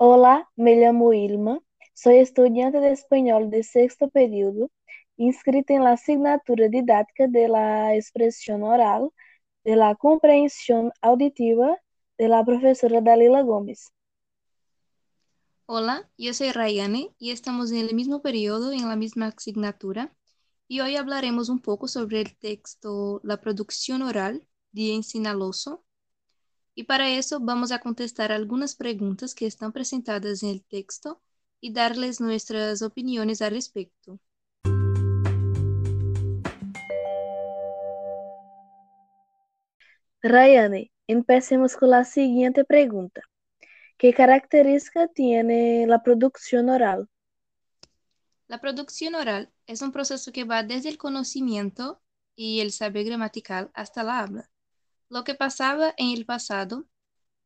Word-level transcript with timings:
Hola, 0.00 0.48
me 0.54 0.76
llamo 0.76 1.12
Ilma, 1.12 1.58
soy 1.92 2.18
estudiante 2.18 2.78
de 2.78 2.92
español 2.92 3.50
de 3.50 3.64
sexto 3.64 4.08
período, 4.08 4.70
inscrita 5.16 5.74
en 5.74 5.82
la 5.82 5.94
asignatura 5.94 6.68
didáctica 6.68 7.26
de 7.26 7.48
la 7.48 7.96
expresión 7.96 8.62
oral, 8.62 9.10
de 9.64 9.74
la 9.74 9.96
comprensión 9.96 10.92
auditiva 11.02 11.76
de 12.16 12.28
la 12.28 12.44
profesora 12.44 13.00
Dalila 13.00 13.42
Gómez. 13.42 13.92
Hola, 15.66 16.08
yo 16.16 16.32
soy 16.32 16.52
Rayane 16.52 17.12
y 17.18 17.32
estamos 17.32 17.72
en 17.72 17.78
el 17.78 17.92
mismo 17.96 18.22
periodo 18.22 18.70
en 18.70 18.86
la 18.88 18.94
misma 18.94 19.26
asignatura 19.36 20.14
y 20.68 20.78
hoy 20.78 20.94
hablaremos 20.94 21.48
un 21.48 21.58
poco 21.58 21.88
sobre 21.88 22.20
el 22.20 22.38
texto 22.38 23.20
La 23.24 23.40
producción 23.40 24.02
oral 24.02 24.46
de 24.70 24.94
Ensinaloso 24.94 25.84
y 26.78 26.84
para 26.84 27.10
eso 27.10 27.40
vamos 27.40 27.72
a 27.72 27.80
contestar 27.80 28.30
algunas 28.30 28.76
preguntas 28.76 29.34
que 29.34 29.48
están 29.48 29.72
presentadas 29.72 30.44
en 30.44 30.50
el 30.50 30.62
texto 30.62 31.20
y 31.60 31.72
darles 31.72 32.20
nuestras 32.20 32.82
opiniones 32.82 33.42
al 33.42 33.50
respecto. 33.50 34.20
Rayane, 40.22 40.92
empecemos 41.08 41.74
con 41.76 41.90
la 41.90 42.04
siguiente 42.04 42.64
pregunta. 42.64 43.22
¿Qué 43.96 44.14
característica 44.14 45.08
tiene 45.08 45.84
la 45.88 46.04
producción 46.04 46.68
oral? 46.68 47.08
La 48.46 48.60
producción 48.60 49.16
oral 49.16 49.50
es 49.66 49.82
un 49.82 49.90
proceso 49.90 50.30
que 50.30 50.44
va 50.44 50.62
desde 50.62 50.90
el 50.90 50.96
conocimiento 50.96 52.00
y 52.36 52.60
el 52.60 52.70
saber 52.70 53.04
gramatical 53.04 53.68
hasta 53.74 54.04
la 54.04 54.20
habla. 54.20 54.48
Lo 55.10 55.24
que 55.24 55.34
pasaba 55.34 55.94
en 55.96 56.16
el 56.16 56.26
pasado 56.26 56.86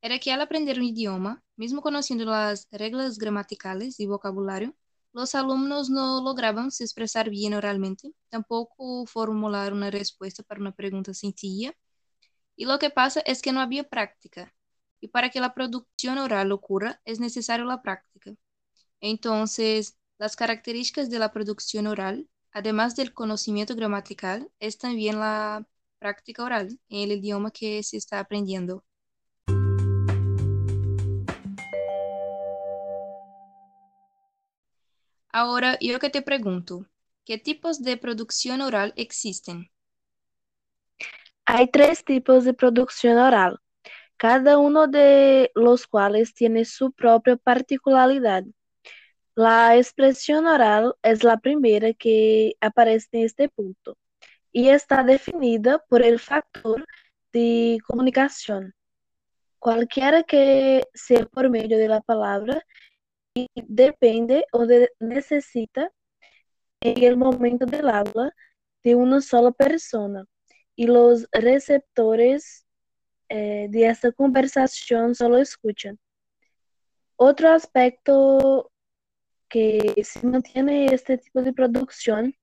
era 0.01 0.19
que 0.19 0.33
al 0.33 0.41
aprender 0.41 0.79
un 0.79 0.85
idioma, 0.85 1.43
mismo 1.57 1.81
conociendo 1.83 2.25
las 2.25 2.69
reglas 2.73 3.19
gramaticales 3.19 4.01
y 4.01 4.07
vocabulario, 4.07 4.75
los 5.13 5.35
alumnos 5.35 5.91
no 5.91 6.23
lograban 6.23 6.71
se 6.71 6.85
expresar 6.85 7.31
bien 7.31 7.55
oralmente, 7.55 8.13
tampoco 8.31 9.07
formular 9.07 9.73
una 9.73 9.91
respuesta 9.91 10.43
para 10.43 10.61
una 10.61 10.73
pregunta 10.73 11.15
sencilla. 11.15 11.75
Y 12.57 12.65
lo 12.65 12.79
que 12.79 12.91
pasa 12.91 13.21
es 13.27 13.43
que 13.43 13.53
no 13.53 13.61
había 13.61 13.85
práctica. 13.89 14.55
Y 15.01 15.09
para 15.09 15.31
que 15.31 15.41
la 15.41 15.55
producción 15.55 16.19
oral 16.19 16.53
ocurra 16.53 17.01
es 17.05 17.21
necesaria 17.21 17.65
la 17.65 17.83
práctica. 17.83 18.35
Entonces, 19.01 19.99
las 20.19 20.37
características 20.37 21.11
de 21.11 21.19
la 21.19 21.33
producción 21.33 21.87
oral, 21.87 22.29
además 22.53 22.97
del 22.97 23.13
conocimiento 23.15 23.75
gramatical, 23.77 24.51
es 24.61 24.79
también 24.79 25.21
la 25.21 25.67
práctica 26.03 26.43
oral 26.43 26.81
en 26.89 27.11
el 27.11 27.19
idioma 27.19 27.53
que 27.53 27.81
se 27.85 27.97
está 27.97 28.19
aprendiendo. 28.19 28.85
Ahora 35.29 35.79
yo 35.81 36.01
que 36.01 36.11
te 36.11 36.21
pregunto, 36.23 36.87
¿qué 37.25 37.39
tipos 37.39 37.83
de 37.85 37.97
producción 37.97 38.61
oral 38.63 38.93
existen? 38.97 39.71
Hay 41.47 41.71
tres 41.71 42.05
tipos 42.05 42.45
de 42.45 42.53
producción 42.53 43.17
oral, 43.19 43.61
cada 44.17 44.59
uno 44.59 44.89
de 44.89 45.53
los 45.55 45.87
cuales 45.87 46.35
tiene 46.35 46.65
su 46.65 46.91
propia 46.91 47.37
particularidad. 47.37 48.43
La 49.37 49.77
expresión 49.77 50.47
oral 50.47 50.95
es 51.03 51.23
la 51.23 51.39
primera 51.39 51.95
que 51.95 52.55
aparece 52.61 53.09
en 53.13 53.25
este 53.25 53.49
punto 53.49 53.97
y 54.53 54.69
está 54.69 55.03
definida 55.03 55.79
por 55.89 56.03
el 56.03 56.21
factor 56.21 56.87
de 57.33 57.79
comunicación, 57.87 58.75
cualquiera 59.59 60.23
que 60.23 60.85
sea 60.95 61.25
por 61.27 61.51
medio 61.51 61.79
de 61.79 61.89
la 61.89 62.01
palabra 62.03 62.65
y 63.35 63.49
depende 63.55 64.45
o 64.53 64.67
de, 64.67 64.91
necesita 65.01 65.91
en 66.81 67.03
el 67.03 67.17
momento 67.17 67.65
del 67.67 67.89
habla 67.89 68.35
de 68.83 68.95
una 68.95 69.21
sola 69.21 69.53
persona 69.53 70.25
y 70.77 70.87
los 70.87 71.27
receptores 71.33 72.67
eh, 73.29 73.69
de 73.71 73.87
esta 73.87 74.13
conversación 74.13 75.15
solo 75.15 75.39
escuchan. 75.39 75.99
Otro 77.17 77.51
aspecto 77.51 78.71
que 79.49 79.95
se 80.05 80.27
mantiene 80.27 80.87
este 80.87 81.19
tipo 81.19 81.41
de 81.43 81.53
producción 81.53 82.35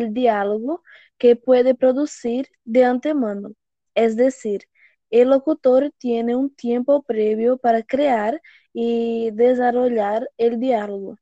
el 0.00 0.14
diálogo 0.14 0.82
que 1.18 1.36
puede 1.36 1.74
producir 1.74 2.48
de 2.64 2.84
antemano, 2.84 3.52
es 3.94 4.16
decir, 4.16 4.66
el 5.10 5.30
locutor 5.30 5.92
tiene 5.98 6.36
un 6.36 6.54
tiempo 6.54 7.02
previo 7.02 7.58
para 7.58 7.82
crear 7.82 8.40
y 8.72 9.30
desarrollar 9.32 10.30
el 10.38 10.60
diálogo. 10.60 11.18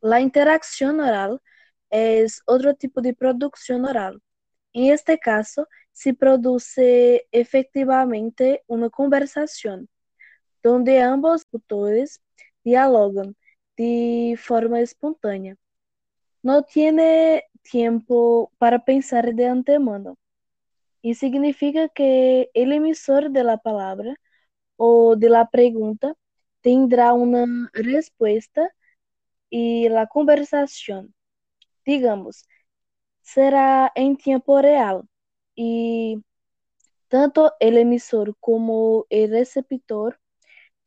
La 0.00 0.20
interacción 0.20 1.00
oral 1.00 1.40
es 1.90 2.42
otro 2.46 2.74
tipo 2.74 3.00
de 3.00 3.14
producción 3.14 3.84
oral. 3.84 4.20
En 4.72 4.92
este 4.92 5.18
caso, 5.18 5.68
se 5.92 6.14
produce 6.14 7.26
efectivamente 7.32 8.62
una 8.66 8.90
conversación 8.90 9.88
donde 10.62 11.00
ambos 11.00 11.44
locutores 11.52 12.20
dialogan 12.62 13.36
de 13.76 14.36
forma 14.38 14.80
espontánea. 14.80 15.56
No 16.42 16.62
tiene 16.62 17.44
tiempo 17.62 18.52
para 18.58 18.84
pensar 18.84 19.34
de 19.34 19.46
antemano. 19.46 20.16
Y 21.02 21.14
significa 21.14 21.88
que 21.88 22.50
el 22.54 22.72
emisor 22.72 23.30
de 23.30 23.44
la 23.44 23.58
palabra 23.58 24.16
o 24.76 25.16
de 25.16 25.30
la 25.30 25.48
pregunta 25.50 26.14
tendrá 26.62 27.12
una 27.14 27.70
respuesta 27.74 28.70
y 29.50 29.88
la 29.88 30.06
conversación, 30.08 31.14
digamos, 31.84 32.46
será 33.22 33.92
en 33.94 34.16
tiempo 34.16 34.60
real. 34.62 35.04
Y 35.54 36.24
tanto 37.08 37.52
el 37.60 37.78
emisor 37.78 38.36
como 38.40 39.06
el 39.10 39.30
receptor 39.30 40.20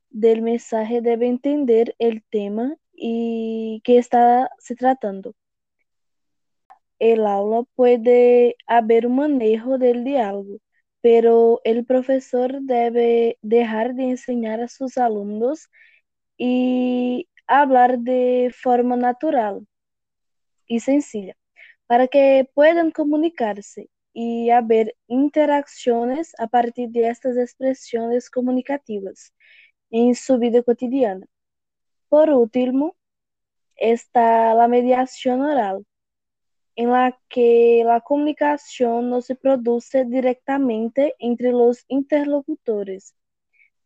del 0.10 0.42
mensaje 0.42 1.02
deben 1.02 1.32
entender 1.32 1.96
el 2.00 2.24
tema 2.30 2.76
y 2.94 3.82
que 3.84 3.98
está 3.98 4.50
se 4.60 4.76
tratando 4.76 5.34
el 7.02 7.26
aula 7.26 7.64
puede 7.76 8.56
haber 8.68 9.08
un 9.08 9.16
manejo 9.18 9.80
del 9.80 10.04
diálogo, 10.04 10.60
pero 11.02 11.60
el 11.64 11.84
profesor 11.86 12.62
debe 12.62 13.40
dejar 13.42 13.96
de 13.96 14.04
enseñar 14.12 14.62
a 14.62 14.68
sus 14.68 15.00
alumnos 15.00 15.70
y 16.38 17.28
hablar 17.48 18.00
de 18.00 18.54
forma 18.56 18.98
natural 18.98 19.68
y 20.68 20.82
sencilla, 20.82 21.36
para 21.88 22.08
que 22.08 22.48
puedan 22.54 22.92
comunicarse 22.92 23.90
y 24.14 24.52
haber 24.52 24.96
interacciones 25.08 26.34
a 26.38 26.48
partir 26.48 26.90
de 26.90 27.10
estas 27.10 27.36
expresiones 27.38 28.30
comunicativas 28.30 29.34
en 29.90 30.16
su 30.16 30.38
vida 30.38 30.62
cotidiana. 30.64 31.26
Por 32.10 32.30
último, 32.30 32.96
está 33.76 34.54
la 34.54 34.68
mediación 34.68 35.42
oral 35.42 35.86
en 36.76 36.92
la 36.92 37.18
que 37.30 37.84
la 37.86 38.02
comunicación 38.02 39.10
no 39.10 39.22
se 39.22 39.36
produce 39.36 40.06
directamente 40.06 41.16
entre 41.20 41.52
los 41.52 41.86
interlocutores. 41.88 43.16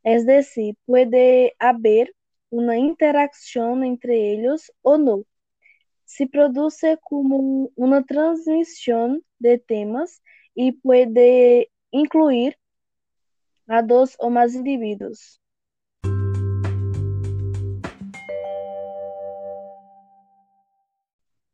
Es 0.03 0.25
decir, 0.25 0.75
puede 0.85 1.55
haber 1.59 2.13
una 2.49 2.77
interacción 2.77 3.83
entre 3.83 4.33
ellos 4.33 4.71
o 4.81 4.97
no. 4.97 5.23
Se 6.05 6.27
produce 6.27 6.97
como 7.01 7.69
una 7.75 8.03
transmisión 8.03 9.23
de 9.39 9.57
temas 9.57 10.21
y 10.53 10.73
puede 10.73 11.71
incluir 11.91 12.57
a 13.67 13.81
dos 13.81 14.15
o 14.19 14.29
más 14.29 14.53
individuos. 14.53 15.41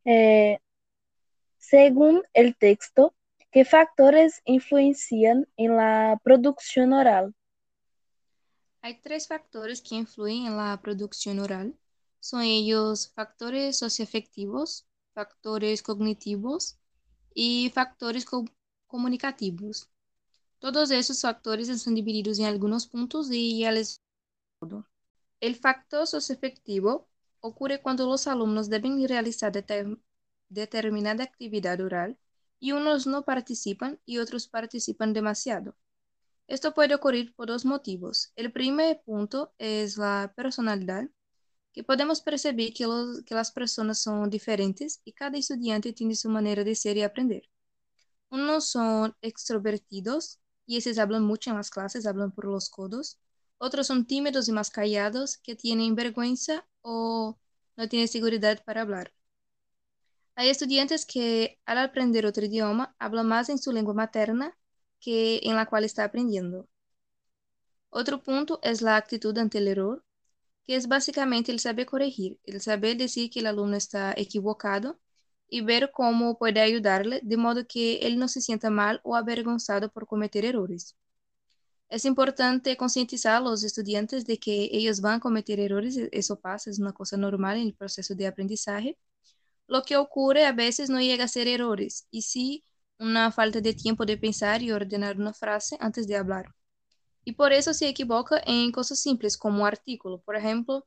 Eh, 0.04 0.60
según 1.72 2.24
el 2.34 2.58
texto, 2.58 3.16
¿qué 3.50 3.64
factores 3.64 4.42
influencian 4.44 5.48
en 5.56 5.78
la 5.78 6.20
producción 6.22 6.92
oral? 6.92 7.34
Hay 8.82 9.00
tres 9.00 9.30
factores 9.30 9.82
que 9.82 9.96
influyen 9.96 10.48
en 10.48 10.58
la 10.58 10.82
producción 10.84 11.40
oral. 11.40 11.74
Son 12.20 12.42
ellos 12.42 13.14
factores 13.16 13.78
socioafectivos, 13.78 14.86
factores 15.14 15.82
cognitivos 15.82 16.78
y 17.34 17.72
factores 17.74 18.26
comunicativos. 18.86 19.90
Todos 20.60 20.92
esos 20.92 21.22
factores 21.22 21.70
están 21.70 21.96
divididos 21.96 22.38
en 22.40 22.48
algunos 22.48 22.86
puntos 22.86 23.32
y 23.32 23.60
ya 23.60 23.72
les... 23.72 24.02
El 25.40 25.56
factor 25.56 26.06
socioafectivo 26.06 27.08
ocurre 27.40 27.82
cuando 27.82 28.06
los 28.08 28.28
alumnos 28.28 28.70
deben 28.70 29.08
realizar 29.08 29.54
determinada 30.52 31.24
actividad 31.24 31.82
oral 31.82 32.18
y 32.60 32.74
unos 32.74 33.08
no 33.08 33.24
participan 33.24 34.00
y 34.06 34.20
otros 34.20 34.48
participan 34.48 35.14
demasiado. 35.14 35.76
Esto 36.48 36.74
puede 36.74 36.96
ocurrir 36.96 37.34
por 37.36 37.48
dos 37.48 37.66
motivos. 37.66 38.32
El 38.36 38.52
primer 38.52 39.02
punto 39.04 39.54
es 39.58 39.98
la 39.98 40.34
personalidad, 40.36 41.10
que 41.74 41.84
podemos 41.84 42.22
percibir 42.22 42.74
que, 42.74 42.86
las 43.34 43.52
personas 43.52 44.00
son 44.02 44.30
diferentes 44.30 45.02
y 45.06 45.14
cada 45.14 45.38
estudiante 45.38 45.94
tiene 45.94 46.16
su 46.16 46.30
manera 46.30 46.64
de 46.64 46.76
ser 46.76 46.98
y 46.98 47.04
aprender. 47.04 47.50
Unos 48.30 48.68
son 48.68 49.16
extrovertidos 49.22 50.40
y 50.66 50.78
esos 50.78 50.98
hablan 50.98 51.24
mucho 51.24 51.52
en 51.52 51.58
las 51.58 51.70
clases, 51.70 52.06
hablan 52.06 52.32
por 52.32 52.46
los 52.46 52.70
codos. 52.70 53.20
Otros 53.58 53.88
son 53.88 54.06
tímidos 54.06 54.50
y 54.50 54.52
más 54.52 54.70
callados, 54.70 55.38
que 55.38 55.56
tienen 55.56 55.96
vergüenza 55.96 56.68
o 56.82 57.38
no 57.78 57.90
tienen 57.90 58.08
seguridad 58.08 58.64
para 58.66 58.82
hablar. 58.82 59.14
Hay 60.36 60.50
estudiantes 60.50 61.06
que 61.06 61.60
al 61.66 61.78
aprender 61.78 62.26
otro 62.26 62.46
idioma 62.46 62.96
hablan 63.00 63.28
más 63.28 63.50
en 63.50 63.58
su 63.58 63.72
lengua 63.72 63.94
materna 63.94 64.58
que 65.00 65.40
en 65.44 65.56
la 65.56 65.66
cual 65.68 65.86
está 65.86 66.04
aprendiendo. 66.04 66.68
Otro 67.90 68.24
punto 68.24 68.60
es 68.64 68.82
la 68.82 68.96
actitud 68.96 69.38
ante 69.38 69.60
el 69.60 69.68
error, 69.68 70.04
que 70.64 70.76
es 70.76 70.88
básicamente 70.88 71.52
el 71.52 71.60
saber 71.60 71.86
corregir, 71.86 72.40
el 72.46 72.62
saber 72.62 72.98
decir 72.98 73.30
que 73.30 73.40
el 73.42 73.48
alumno 73.48 73.78
está 73.78 74.14
equivocado 74.18 75.00
y 75.50 75.62
ver 75.62 75.92
cómo 75.92 76.38
puede 76.38 76.62
ayudarle 76.62 77.20
de 77.24 77.38
modo 77.38 77.68
que 77.68 77.98
él 78.00 78.18
no 78.20 78.28
se 78.28 78.42
sienta 78.42 78.70
mal 78.70 79.02
o 79.04 79.16
avergonzado 79.16 79.92
por 79.92 80.08
cometer 80.08 80.46
errores. 80.46 80.96
Es 81.90 82.06
importante 82.06 82.78
concientizar 82.78 83.36
a 83.36 83.40
los 83.42 83.64
estudiantes 83.64 84.26
de 84.26 84.40
que 84.40 84.70
ellos 84.72 85.02
van 85.02 85.16
a 85.16 85.20
cometer 85.20 85.60
errores, 85.60 85.98
eso 86.12 86.40
pasa, 86.40 86.70
es 86.72 86.80
una 86.80 86.94
cosa 86.94 87.18
normal 87.18 87.58
en 87.58 87.68
el 87.68 87.74
proceso 87.76 88.16
de 88.16 88.28
aprendizaje. 88.28 88.98
Lo 89.72 89.82
que 89.82 89.98
ocurre 89.98 90.46
a 90.46 90.52
veces 90.54 90.92
no 90.92 91.02
llega 91.02 91.24
a 91.26 91.28
ser 91.28 91.48
errores, 91.48 92.08
y 92.12 92.22
sí 92.24 92.64
una 93.00 93.32
falta 93.32 93.60
de 93.60 93.74
tiempo 93.74 94.06
de 94.06 94.18
pensar 94.20 94.62
y 94.62 94.72
ordenar 94.72 95.18
una 95.18 95.34
frase 95.34 95.78
antes 95.82 96.08
de 96.08 96.16
hablar. 96.18 96.54
Y 97.26 97.34
por 97.34 97.54
eso 97.54 97.74
se 97.74 97.90
equivoca 97.90 98.42
en 98.46 98.72
cosas 98.72 99.00
simples 99.02 99.38
como 99.38 99.66
artículo. 99.66 100.22
Por 100.22 100.36
ejemplo, 100.38 100.86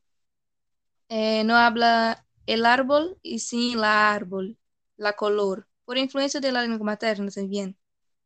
eh, 1.09 1.43
no 1.43 1.55
habla 1.57 2.25
el 2.45 2.65
árbol 2.65 3.17
y 3.21 3.39
sí 3.39 3.75
la 3.75 4.13
árbol, 4.13 4.57
la 4.97 5.13
color, 5.13 5.67
por 5.85 5.97
influencia 5.97 6.39
de 6.39 6.51
la 6.51 6.61
lengua 6.61 6.85
materna 6.85 7.29
también, 7.31 7.77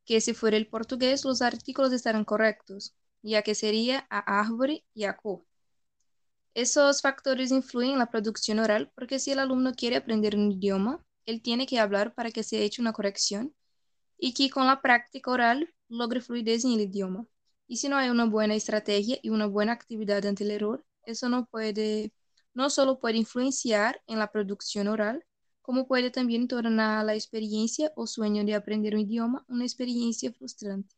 que 0.06 0.22
si 0.22 0.34
fuera 0.34 0.58
el 0.58 0.68
portugués 0.68 1.26
los 1.26 1.42
artículos 1.42 1.94
estarán 1.94 2.26
correctos, 2.26 2.96
ya 3.22 3.42
que 3.44 3.56
sería 3.56 4.08
a 4.10 4.42
árvore 4.42 4.86
y 4.94 5.06
a 5.06 5.18
co. 5.18 5.46
Esos 6.54 7.02
factores 7.02 7.52
influyen 7.52 7.94
en 7.94 8.00
la 8.00 8.10
producción 8.10 8.60
oral 8.60 8.92
porque 8.96 9.20
si 9.20 9.32
el 9.32 9.40
alumno 9.40 9.74
quiere 9.74 9.98
aprender 9.98 10.36
un 10.36 10.52
idioma, 10.52 11.04
él 11.26 11.42
tiene 11.42 11.68
que 11.68 11.80
hablar 11.80 12.14
para 12.16 12.32
que 12.32 12.44
se 12.44 12.64
eche 12.64 12.82
una 12.82 12.94
corrección 12.94 13.54
y 14.18 14.34
que 14.34 14.50
con 14.50 14.66
la 14.68 14.82
práctica 14.82 15.32
oral 15.32 15.74
logre 15.88 16.22
fluidez 16.22 16.66
en 16.66 16.74
el 16.74 16.82
idioma. 16.82 17.26
Y 17.68 17.78
si 17.78 17.88
no 17.88 17.98
hay 17.98 18.10
una 18.10 18.26
buena 18.26 18.56
estrategia 18.56 19.20
y 19.22 19.30
una 19.30 19.46
buena 19.46 19.74
actividad 19.74 20.26
ante 20.26 20.44
el 20.44 20.52
error, 20.52 20.86
eso 21.04 21.30
no 21.30 21.46
puede, 21.46 22.12
no 22.54 22.70
solo 22.70 23.00
puede 23.00 23.18
influenciar 23.18 24.02
en 24.08 24.20
la 24.20 24.32
producción 24.32 24.88
oral, 24.88 25.24
como 25.62 25.88
puede 25.88 26.10
también 26.10 26.48
tornar 26.48 27.06
la 27.06 27.14
experiencia 27.14 27.92
o 27.96 28.08
sueño 28.08 28.44
de 28.44 28.56
aprender 28.56 28.96
un 28.96 29.02
idioma 29.02 29.46
una 29.48 29.66
experiencia 29.66 30.34
frustrante. 30.34 30.96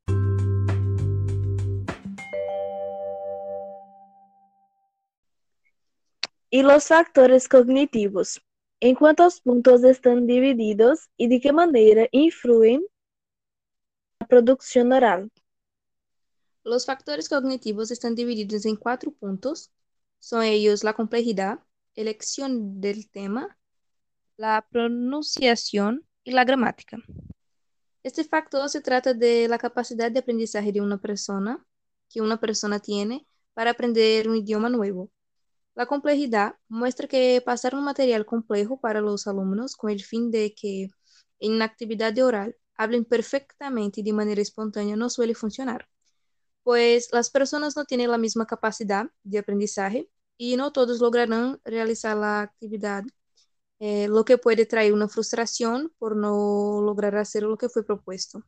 Y 6.53 6.63
los 6.63 6.87
factores 6.87 7.47
cognitivos. 7.47 8.41
¿En 8.81 8.95
cuántos 8.95 9.39
puntos 9.39 9.85
están 9.85 10.27
divididos 10.27 11.09
y 11.15 11.29
de 11.29 11.39
qué 11.39 11.53
manera 11.53 12.09
influyen 12.11 12.85
la 14.19 14.27
producción 14.27 14.91
oral? 14.91 15.31
Los 16.65 16.85
factores 16.85 17.29
cognitivos 17.29 17.89
están 17.89 18.15
divididos 18.15 18.65
en 18.65 18.75
cuatro 18.75 19.11
puntos. 19.11 19.71
Son 20.19 20.43
ellos 20.43 20.83
la 20.83 20.93
complejidad, 20.93 21.61
elección 21.95 22.81
del 22.81 23.09
tema, 23.09 23.57
la 24.35 24.67
pronunciación 24.69 26.05
y 26.25 26.31
la 26.31 26.43
gramática. 26.43 26.97
Este 28.03 28.25
factor 28.25 28.67
se 28.67 28.81
trata 28.81 29.13
de 29.13 29.47
la 29.47 29.57
capacidad 29.57 30.11
de 30.11 30.19
aprendizaje 30.19 30.73
de 30.73 30.81
una 30.81 30.97
persona, 30.97 31.65
que 32.09 32.19
una 32.19 32.41
persona 32.41 32.79
tiene 32.79 33.25
para 33.53 33.71
aprender 33.71 34.27
un 34.27 34.35
idioma 34.35 34.67
nuevo. 34.67 35.09
La 35.75 35.85
complejidad 35.85 36.55
muestra 36.69 37.07
que 37.07 37.41
pasar 37.45 37.75
un 37.75 37.83
material 37.83 38.25
complejo 38.25 38.79
para 38.79 39.01
los 39.01 39.27
alumnos 39.27 39.75
con 39.75 39.89
el 39.91 40.03
fin 40.03 40.31
de 40.31 40.53
que 40.53 40.89
en 41.39 41.53
una 41.53 41.65
actividad 41.65 42.17
oral 42.19 42.55
hablen 42.75 43.05
perfectamente 43.05 44.01
y 44.01 44.03
de 44.03 44.13
manera 44.13 44.41
espontánea 44.41 44.95
no 44.95 45.09
suele 45.09 45.35
funcionar 45.35 45.87
pues 46.63 47.09
las 47.11 47.29
personas 47.29 47.75
no 47.75 47.85
tienen 47.85 48.11
la 48.11 48.17
misma 48.17 48.45
capacidad 48.45 49.07
de 49.23 49.39
aprendizaje 49.39 50.09
y 50.37 50.55
no 50.57 50.71
todos 50.71 50.99
lograrán 50.99 51.59
realizar 51.63 52.17
la 52.17 52.41
actividad, 52.41 53.03
eh, 53.79 54.07
lo 54.07 54.25
que 54.25 54.37
puede 54.37 54.65
traer 54.65 54.93
una 54.93 55.07
frustración 55.07 55.93
por 55.97 56.15
no 56.15 56.81
lograr 56.83 57.15
hacer 57.15 57.43
lo 57.43 57.57
que 57.57 57.69
fue 57.69 57.85
propuesto. 57.85 58.43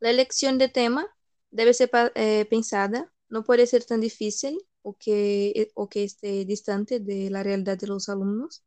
La 0.00 0.10
elección 0.10 0.58
de 0.58 0.68
tema 0.68 1.06
debe 1.50 1.74
ser 1.74 1.90
eh, 2.14 2.46
pensada, 2.48 3.12
no 3.28 3.44
puede 3.44 3.66
ser 3.66 3.84
tan 3.84 4.00
difícil 4.00 4.58
o 4.88 4.90
que, 5.02 5.48
eh, 5.60 5.70
o 5.74 5.88
que 5.90 6.04
esté 6.04 6.44
distante 6.44 7.00
de 7.00 7.30
la 7.30 7.42
realidad 7.42 7.78
de 7.78 7.88
los 7.88 8.08
alumnos, 8.08 8.62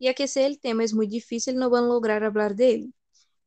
ya 0.00 0.14
que 0.14 0.28
si 0.28 0.40
el 0.40 0.60
tema 0.60 0.84
es 0.84 0.94
muy 0.94 1.06
difícil 1.06 1.56
no 1.56 1.70
van 1.70 1.84
a 1.84 1.88
lograr 1.88 2.24
hablar 2.24 2.54
de 2.56 2.74
él. 2.74 2.94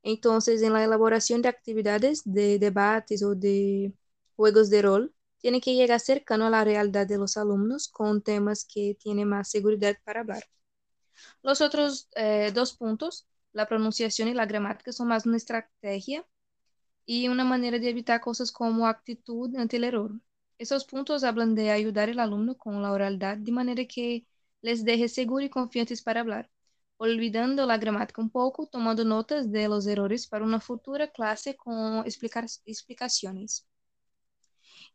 Entonces, 0.03 0.61
en 0.63 0.73
la 0.73 0.83
elaboración 0.83 1.41
de 1.41 1.49
actividades, 1.49 2.21
de 2.25 2.59
debates 2.59 3.23
o 3.23 3.35
de 3.35 3.93
juegos 4.35 4.69
de 4.69 4.81
rol, 4.83 5.15
tiene 5.39 5.61
que 5.61 5.75
llegar 5.75 5.99
cercano 6.01 6.45
a 6.47 6.49
la 6.51 6.63
realidad 6.63 7.07
de 7.07 7.17
los 7.17 7.37
alumnos 7.37 7.87
con 7.89 8.21
temas 8.21 8.65
que 8.65 8.95
tienen 9.01 9.29
más 9.29 9.49
seguridad 9.51 9.95
para 10.05 10.21
hablar. 10.21 10.43
Los 11.43 11.61
otros 11.61 12.09
eh, 12.15 12.51
dos 12.53 12.73
puntos, 12.75 13.27
la 13.53 13.67
pronunciación 13.67 14.27
y 14.29 14.33
la 14.33 14.45
gramática, 14.47 14.91
son 14.91 15.07
más 15.09 15.25
una 15.27 15.37
estrategia 15.37 16.25
y 17.05 17.27
una 17.29 17.45
manera 17.45 17.79
de 17.79 17.89
evitar 17.89 18.21
cosas 18.21 18.51
como 18.51 18.87
actitud 18.87 19.55
ante 19.57 19.77
el 19.77 19.85
error. 19.85 20.11
Esos 20.57 20.85
puntos 20.85 21.23
hablan 21.23 21.55
de 21.55 21.71
ayudar 21.71 22.09
al 22.09 22.19
alumno 22.19 22.57
con 22.57 22.81
la 22.81 22.91
oralidad 22.91 23.37
de 23.37 23.51
manera 23.51 23.85
que 23.85 24.25
les 24.61 24.85
deje 24.85 25.09
seguros 25.09 25.47
y 25.47 25.49
confiantes 25.49 26.01
para 26.01 26.21
hablar, 26.21 26.49
olvidando 26.97 27.65
la 27.65 27.77
gramática 27.77 28.21
un 28.21 28.29
poco, 28.29 28.67
tomando 28.67 29.03
notas 29.03 29.51
de 29.51 29.67
los 29.67 29.85
errores 29.87 30.27
para 30.27 30.45
una 30.45 30.59
futura 30.59 31.07
clase 31.11 31.55
con 31.55 32.05
explicaciones. 32.05 33.67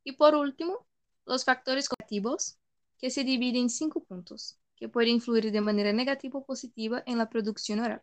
Y 0.05 0.13
por 0.13 0.35
último, 0.35 0.87
los 1.27 1.45
factores 1.45 1.89
cognitivos, 1.89 2.59
que 2.99 3.11
se 3.11 3.25
dividen 3.25 3.63
en 3.63 3.71
cinco 3.71 4.03
puntos, 4.03 4.59
que 4.77 4.89
pueden 4.89 5.11
influir 5.11 5.53
de 5.53 5.61
manera 5.61 5.93
negativa 5.93 6.39
o 6.39 6.47
positiva 6.47 7.03
en 7.07 7.19
la 7.19 7.29
producción 7.29 7.81
oral. 7.81 8.03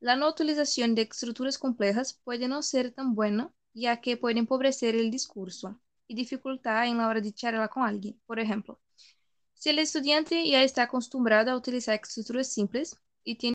La 0.00 0.16
no 0.16 0.28
utilización 0.28 0.94
de 0.94 1.02
estructuras 1.02 1.58
complejas 1.58 2.20
puede 2.24 2.48
no 2.48 2.62
ser 2.62 2.92
tan 2.92 3.14
buena, 3.14 3.52
ya 3.74 4.00
que 4.00 4.16
puede 4.16 4.38
empobrecer 4.38 4.94
el 4.96 5.10
discurso 5.10 5.80
y 6.08 6.14
dificultar 6.14 6.86
en 6.88 6.98
la 6.98 7.08
hora 7.08 7.20
de 7.20 7.32
charlar 7.32 7.70
con 7.70 7.84
alguien. 7.84 8.20
Por 8.26 8.40
ejemplo, 8.40 8.80
si 9.54 9.70
el 9.70 9.78
estudiante 9.78 10.48
ya 10.48 10.62
está 10.64 10.84
acostumbrado 10.84 11.52
a 11.52 11.56
utilizar 11.56 11.94
estructuras 11.94 12.48
simples 12.48 12.96
y 13.24 13.36
tiene 13.36 13.54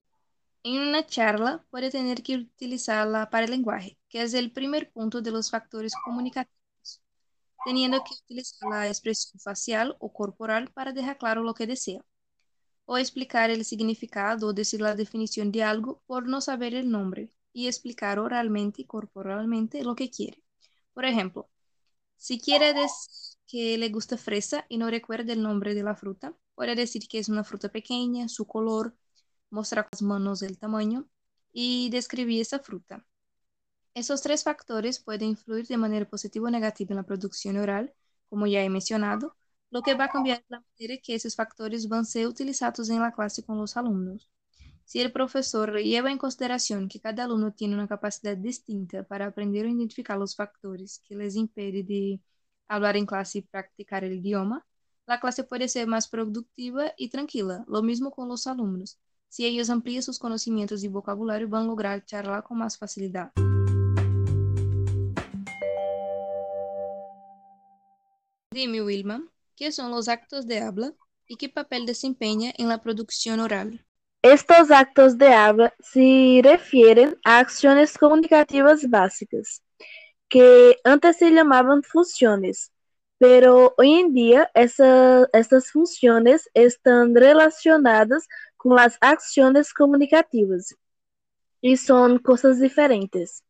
en 0.63 0.81
una 0.81 1.05
charla 1.05 1.65
puede 1.71 1.91
tener 1.91 2.23
que 2.23 2.37
utilizarla 2.37 3.29
para 3.29 3.45
el 3.45 3.51
lenguaje, 3.51 3.97
que 4.09 4.21
es 4.21 4.33
el 4.33 4.51
primer 4.53 4.91
punto 4.91 5.21
de 5.21 5.31
los 5.31 5.51
factores 5.51 5.93
comunicativos 6.05 6.53
teniendo 7.65 8.03
que 8.03 8.13
utilizar 8.23 8.69
la 8.69 8.87
expresión 8.87 9.39
facial 9.39 9.95
o 9.99 10.11
corporal 10.13 10.71
para 10.73 10.91
dejar 10.91 11.17
claro 11.17 11.43
lo 11.43 11.53
que 11.53 11.67
desea, 11.67 12.05
o 12.85 12.97
explicar 12.97 13.49
el 13.49 13.65
significado 13.65 14.47
o 14.47 14.53
decir 14.53 14.81
la 14.81 14.95
definición 14.95 15.51
de 15.51 15.63
algo 15.63 16.01
por 16.05 16.27
no 16.27 16.41
saber 16.41 16.75
el 16.75 16.89
nombre, 16.89 17.31
y 17.53 17.67
explicar 17.67 18.19
oralmente 18.19 18.81
y 18.81 18.85
corporalmente 18.85 19.83
lo 19.83 19.95
que 19.95 20.09
quiere. 20.09 20.43
Por 20.93 21.05
ejemplo, 21.05 21.49
si 22.17 22.39
quiere 22.39 22.73
decir 22.73 23.37
que 23.47 23.77
le 23.77 23.89
gusta 23.89 24.17
fresa 24.17 24.65
y 24.69 24.77
no 24.77 24.89
recuerda 24.89 25.33
el 25.33 25.43
nombre 25.43 25.75
de 25.75 25.83
la 25.83 25.95
fruta, 25.95 26.35
puede 26.55 26.75
decir 26.75 27.07
que 27.07 27.19
es 27.19 27.29
una 27.29 27.43
fruta 27.43 27.69
pequeña, 27.69 28.27
su 28.29 28.47
color, 28.47 28.95
mostrar 29.51 29.87
las 29.91 30.01
manos 30.01 30.41
el 30.41 30.57
tamaño 30.57 31.07
y 31.51 31.89
describir 31.91 32.41
esa 32.41 32.59
fruta. 32.59 33.05
Esos 33.95 34.21
tres 34.21 34.43
factores 34.43 34.99
pueden 34.99 35.29
influir 35.29 35.67
de 35.67 35.77
manera 35.77 36.09
positiva 36.09 36.47
o 36.47 36.51
negativa 36.51 36.91
en 36.91 36.97
la 36.97 37.03
producción 37.03 37.57
oral, 37.57 37.93
como 38.29 38.47
ya 38.47 38.63
he 38.63 38.69
mencionado, 38.69 39.35
lo 39.71 39.81
que 39.83 39.95
va 39.95 40.05
a 40.05 40.09
cambiar 40.09 40.43
la 40.49 40.61
manera 40.61 41.01
que 41.03 41.15
esos 41.15 41.35
factores 41.35 41.87
van 41.89 42.01
a 42.01 42.05
ser 42.05 42.27
utilizados 42.27 42.89
en 42.89 43.01
la 43.01 43.13
clase 43.13 43.43
con 43.45 43.57
los 43.59 43.77
alumnos. 43.77 44.29
Si 44.85 44.99
el 44.99 45.11
profesor 45.11 45.79
lleva 45.79 46.11
en 46.11 46.17
consideración 46.17 46.89
que 46.89 46.99
cada 46.99 47.23
alumno 47.23 47.53
tiene 47.53 47.75
una 47.75 47.87
capacidad 47.87 48.35
distinta 48.35 49.03
para 49.03 49.27
aprender 49.27 49.65
a 49.65 49.69
identificar 49.69 50.17
los 50.17 50.35
factores 50.35 51.01
que 51.07 51.15
les 51.15 51.35
impiden 51.35 51.85
de 51.85 52.21
hablar 52.67 52.97
en 52.97 53.05
clase 53.05 53.39
y 53.39 53.41
practicar 53.43 54.03
el 54.03 54.13
idioma, 54.13 54.65
la 55.05 55.19
clase 55.19 55.43
puede 55.43 55.67
ser 55.67 55.87
más 55.87 56.07
productiva 56.07 56.93
y 56.97 57.09
tranquila. 57.09 57.65
Lo 57.67 57.81
mismo 57.81 58.11
con 58.11 58.27
los 58.27 58.45
alumnos. 58.45 58.99
Si 59.29 59.45
ellos 59.45 59.69
amplían 59.69 60.03
sus 60.03 60.19
conocimientos 60.19 60.83
y 60.83 60.89
vocabulario, 60.89 61.47
van 61.47 61.63
a 61.63 61.67
lograr 61.67 62.05
charlar 62.05 62.43
con 62.43 62.57
más 62.57 62.77
facilidad. 62.77 63.31
Dime, 68.51 68.83
Wilma, 68.83 69.23
¿qué 69.55 69.71
son 69.71 69.89
los 69.89 70.07
actos 70.07 70.45
de 70.45 70.59
habla 70.59 70.93
y 71.27 71.37
qué 71.37 71.49
papel 71.49 71.85
desempeña 71.85 72.53
en 72.57 72.67
la 72.67 72.81
producción 72.81 73.39
oral? 73.39 73.83
Estos 74.23 74.71
actos 74.71 75.17
de 75.17 75.33
habla 75.33 75.73
se 75.81 76.39
refieren 76.41 77.19
a 77.25 77.39
acciones 77.39 77.97
comunicativas 77.97 78.89
básicas, 78.89 79.61
que 80.29 80.77
antes 80.85 81.17
se 81.17 81.29
llamaban 81.29 81.83
funciones, 81.83 82.71
pero 83.17 83.73
hoy 83.77 83.95
en 83.95 84.13
día 84.13 84.49
esa, 84.53 85.27
estas 85.33 85.71
funciones 85.71 86.49
están 86.53 87.13
relacionadas 87.13 88.29
con 88.55 88.77
las 88.77 88.97
acciones 89.01 89.73
comunicativas 89.73 90.73
y 91.59 91.75
son 91.75 92.17
cosas 92.17 92.61
diferentes. 92.61 93.43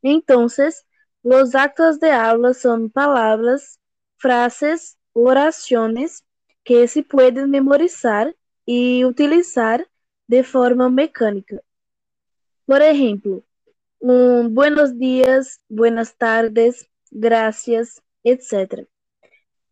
Entonces, 0.00 0.86
los 1.24 1.56
actos 1.56 1.98
de 1.98 2.12
habla 2.12 2.54
son 2.54 2.88
palabras, 2.88 3.80
frases, 4.16 4.96
oraciones 5.12 6.22
que 6.62 6.86
se 6.86 7.02
pueden 7.02 7.50
memorizar 7.50 8.36
y 8.64 9.04
utilizar 9.04 9.88
de 10.26 10.42
forma 10.44 10.88
mecânica. 10.90 11.60
Por 12.66 12.82
ejemplo, 12.82 13.44
un 13.98 14.54
buenos 14.54 14.98
días, 14.98 15.60
buenas 15.68 16.16
tardes, 16.16 16.88
gracias, 17.10 18.02
etc. 18.22 18.86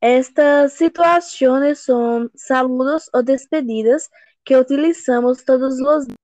Estas 0.00 0.72
situaciones 0.74 1.80
son 1.80 2.30
saludos 2.34 3.08
o 3.12 3.22
despedidas 3.22 4.10
que 4.44 4.56
utilizamos 4.58 5.44
todos 5.44 5.78
los 5.78 6.06
días. 6.06 6.18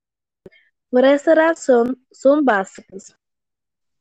Por 0.91 1.05
esta 1.05 1.35
razón, 1.35 2.05
son 2.11 2.45
básicas, 2.45 3.17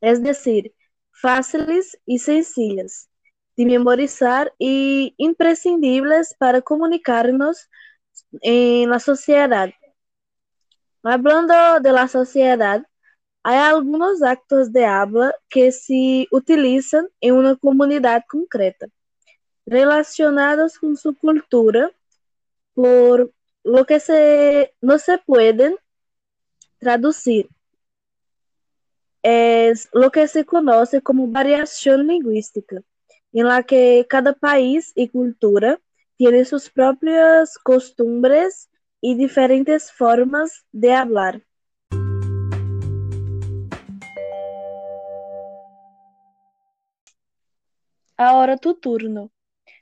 es 0.01 0.23
decir, 0.23 0.73
fáciles 1.11 1.97
y 2.05 2.19
sencillas 2.19 3.09
de 3.57 3.65
memorizar 3.65 4.53
y 4.59 5.15
imprescindibles 5.17 6.35
para 6.37 6.61
comunicarnos 6.61 7.69
en 8.41 8.89
la 8.89 8.99
sociedad. 8.99 9.69
Hablando 11.03 11.79
de 11.79 11.91
la 11.91 12.07
sociedad, 12.07 12.83
hay 13.43 13.57
algunos 13.57 14.21
actos 14.23 14.73
de 14.73 14.85
habla 14.85 15.33
que 15.47 15.71
se 15.71 16.27
utilizan 16.31 17.07
en 17.21 17.35
una 17.35 17.55
comunidad 17.55 18.23
concreta, 18.27 18.87
relacionados 19.65 20.77
con 20.79 20.97
su 20.97 21.15
cultura, 21.15 21.91
por 22.73 23.31
lo 23.63 23.85
que 23.85 23.99
se, 23.99 24.73
no 24.81 24.97
se 24.97 25.17
pueden 25.19 25.75
traducir. 26.79 27.49
Es 29.21 29.89
lo 29.93 30.11
que 30.11 30.27
se 30.27 30.45
conoce 30.45 31.01
como 31.01 31.27
variación 31.27 32.07
lingüística, 32.07 32.81
en 33.33 33.47
la 33.47 33.63
que 33.63 34.05
cada 34.09 34.33
país 34.33 34.91
y 34.95 35.09
cultura 35.09 35.79
tiene 36.17 36.43
sus 36.45 36.69
propias 36.69 37.57
costumbres 37.59 38.69
y 39.01 39.15
diferentes 39.15 39.91
formas 39.91 40.65
de 40.71 40.93
hablar. 40.93 41.43
Ahora 48.17 48.57
tu 48.57 48.73
turno. 48.73 49.31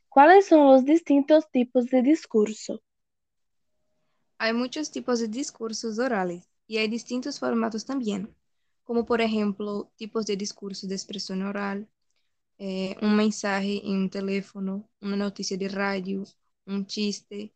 ¿Cuáles 0.09 0.47
son 0.47 0.67
los 0.67 0.85
distintos 0.85 1.49
tipos 1.51 1.87
de 1.87 2.01
discurso? 2.01 2.81
Hay 4.37 4.53
muchos 4.53 4.91
tipos 4.91 5.19
de 5.19 5.29
discursos 5.29 5.99
orales 5.99 6.49
y 6.67 6.77
hay 6.77 6.87
distintos 6.87 7.39
formatos 7.39 7.85
también, 7.85 8.35
como 8.83 9.05
por 9.05 9.21
ejemplo 9.21 9.91
tipos 9.95 10.25
de 10.25 10.35
discurso 10.35 10.87
de 10.87 10.95
expresión 10.95 11.41
oral, 11.43 11.87
eh, 12.57 12.95
un 13.01 13.15
mensaje 13.15 13.81
en 13.85 13.97
un 13.97 14.09
teléfono, 14.09 14.89
una 15.01 15.15
noticia 15.15 15.57
de 15.57 15.69
radio, 15.69 16.23
un 16.65 16.85
chiste, 16.85 17.53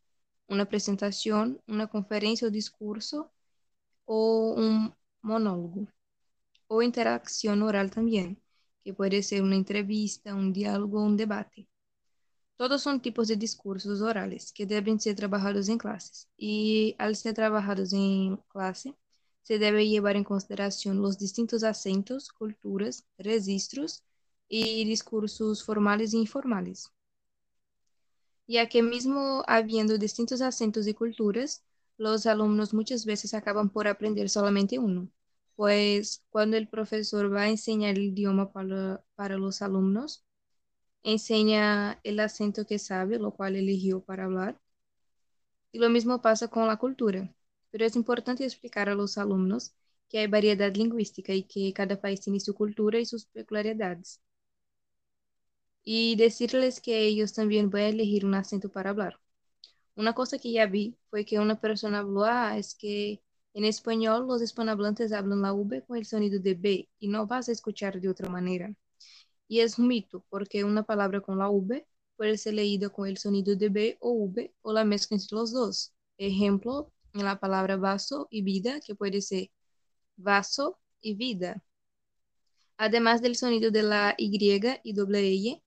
una 0.49 0.65
presentación, 0.65 1.61
una 1.67 1.87
conferencia 1.87 2.47
o 2.47 2.51
discurso 2.51 3.31
o 4.05 4.53
un 4.57 4.93
monólogo. 5.21 5.87
O 6.67 6.81
interacción 6.81 7.61
oral 7.63 7.91
también, 7.91 8.41
que 8.83 8.93
puede 8.93 9.23
ser 9.23 9.43
una 9.43 9.55
entrevista, 9.55 10.35
un 10.35 10.53
diálogo 10.53 11.03
un 11.03 11.17
debate. 11.17 11.67
Todos 12.57 12.81
son 12.81 13.01
tipos 13.01 13.27
de 13.29 13.37
discursos 13.37 14.01
orales 14.01 14.51
que 14.53 14.65
deben 14.65 14.99
ser 14.99 15.15
trabajados 15.15 15.69
en 15.69 15.77
clases 15.77 16.27
y 16.37 16.95
al 16.99 17.15
ser 17.15 17.33
trabajados 17.35 17.93
en 17.93 18.37
clase 18.49 18.95
se 19.43 19.59
debe 19.59 19.87
llevar 19.87 20.15
en 20.17 20.23
consideración 20.25 21.01
los 21.01 21.17
distintos 21.17 21.63
acentos, 21.63 22.31
culturas, 22.31 23.05
registros 23.17 24.03
y 24.49 24.83
discursos 24.85 25.63
formales 25.63 26.13
e 26.13 26.17
informales 26.17 26.91
ya 28.49 28.67
que 28.67 28.81
mismo 28.83 29.43
habiendo 29.47 29.97
distintos 29.99 30.41
acentos 30.41 30.87
y 30.87 30.93
culturas, 30.95 31.63
los 31.97 32.25
alumnos 32.25 32.73
muchas 32.73 33.05
veces 33.05 33.33
acaban 33.35 33.69
por 33.69 33.87
aprender 33.87 34.29
solamente 34.29 34.79
uno, 34.79 35.09
pues 35.55 36.23
cuando 36.31 36.57
el 36.57 36.67
profesor 36.67 37.33
va 37.33 37.43
a 37.43 37.49
enseñar 37.49 37.91
el 37.97 38.05
idioma 38.05 38.51
para, 38.51 39.03
para 39.15 39.37
los 39.37 39.61
alumnos, 39.61 40.25
enseña 41.03 41.99
el 42.03 42.19
acento 42.21 42.65
que 42.65 42.79
sabe, 42.79 43.19
lo 43.19 43.31
cual 43.33 43.55
eligió 43.55 44.01
para 44.03 44.25
hablar. 44.25 44.59
Y 45.71 45.79
lo 45.79 45.89
mismo 45.89 46.21
pasa 46.21 46.47
con 46.47 46.67
la 46.67 46.77
cultura, 46.77 47.33
pero 47.71 47.85
es 47.85 47.95
importante 47.95 48.43
explicar 48.45 48.89
a 48.89 48.95
los 48.95 49.17
alumnos 49.17 49.73
que 50.09 50.19
hay 50.19 50.27
variedad 50.27 50.73
lingüística 50.75 51.33
y 51.33 51.43
que 51.43 51.73
cada 51.73 51.99
país 52.01 52.21
tiene 52.21 52.39
su 52.39 52.53
cultura 52.55 52.99
y 52.99 53.05
sus 53.05 53.25
peculiaridades 53.27 54.21
y 55.91 56.15
decirles 56.15 56.81
que 56.81 57.01
ellos 57.07 57.33
también 57.33 57.71
van 57.71 57.81
a 57.81 57.87
elegir 57.87 58.23
un 58.23 58.35
acento 58.35 58.69
para 58.69 58.91
hablar. 58.91 59.19
Una 59.95 60.13
cosa 60.13 60.37
que 60.37 60.51
ya 60.51 60.67
vi 60.67 60.95
fue 61.09 61.25
que 61.25 61.39
una 61.39 61.59
persona 61.59 61.99
habló, 61.99 62.25
ah, 62.25 62.57
es 62.59 62.75
que 62.75 63.23
en 63.55 63.65
español 63.65 64.27
los 64.27 64.43
hispanohablantes 64.43 65.11
hablan 65.11 65.41
la 65.41 65.51
V 65.53 65.83
con 65.87 65.97
el 65.97 66.05
sonido 66.05 66.39
de 66.39 66.53
B 66.53 66.89
y 66.99 67.07
no 67.07 67.25
vas 67.25 67.49
a 67.49 67.53
escuchar 67.53 67.99
de 67.99 68.07
otra 68.09 68.29
manera. 68.29 68.71
Y 69.47 69.61
es 69.61 69.79
un 69.79 69.87
mito, 69.87 70.23
porque 70.29 70.63
una 70.63 70.83
palabra 70.83 71.21
con 71.21 71.39
la 71.39 71.49
V 71.49 71.87
puede 72.17 72.37
ser 72.37 72.53
leída 72.53 72.89
con 72.89 73.07
el 73.07 73.17
sonido 73.17 73.55
de 73.55 73.69
B 73.69 73.97
o 73.99 74.11
V 74.11 74.53
o 74.61 74.73
la 74.73 74.85
mezcla 74.85 75.17
entre 75.17 75.35
los 75.37 75.51
dos. 75.51 75.93
Ejemplo, 76.19 76.93
en 77.13 77.25
la 77.25 77.39
palabra 77.39 77.77
vaso 77.77 78.27
y 78.29 78.43
vida, 78.43 78.79
que 78.81 78.93
puede 78.93 79.21
ser 79.21 79.49
vaso 80.17 80.77
y 81.01 81.15
vida. 81.15 81.63
Además 82.77 83.23
del 83.23 83.35
sonido 83.35 83.71
de 83.71 83.83
la 83.83 84.13
Y 84.19 84.37
y 84.83 84.93
doble 84.93 85.23
Y, 85.31 85.63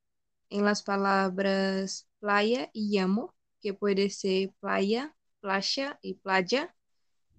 en 0.53 0.65
las 0.65 0.83
palabras 0.83 2.09
playa 2.21 2.71
y 2.73 2.91
llamo, 2.91 3.35
que 3.61 3.75
puede 3.75 4.11
ser 4.11 4.53
playa, 4.61 5.17
playa 5.41 5.99
y 6.03 6.15
playa, 6.15 6.75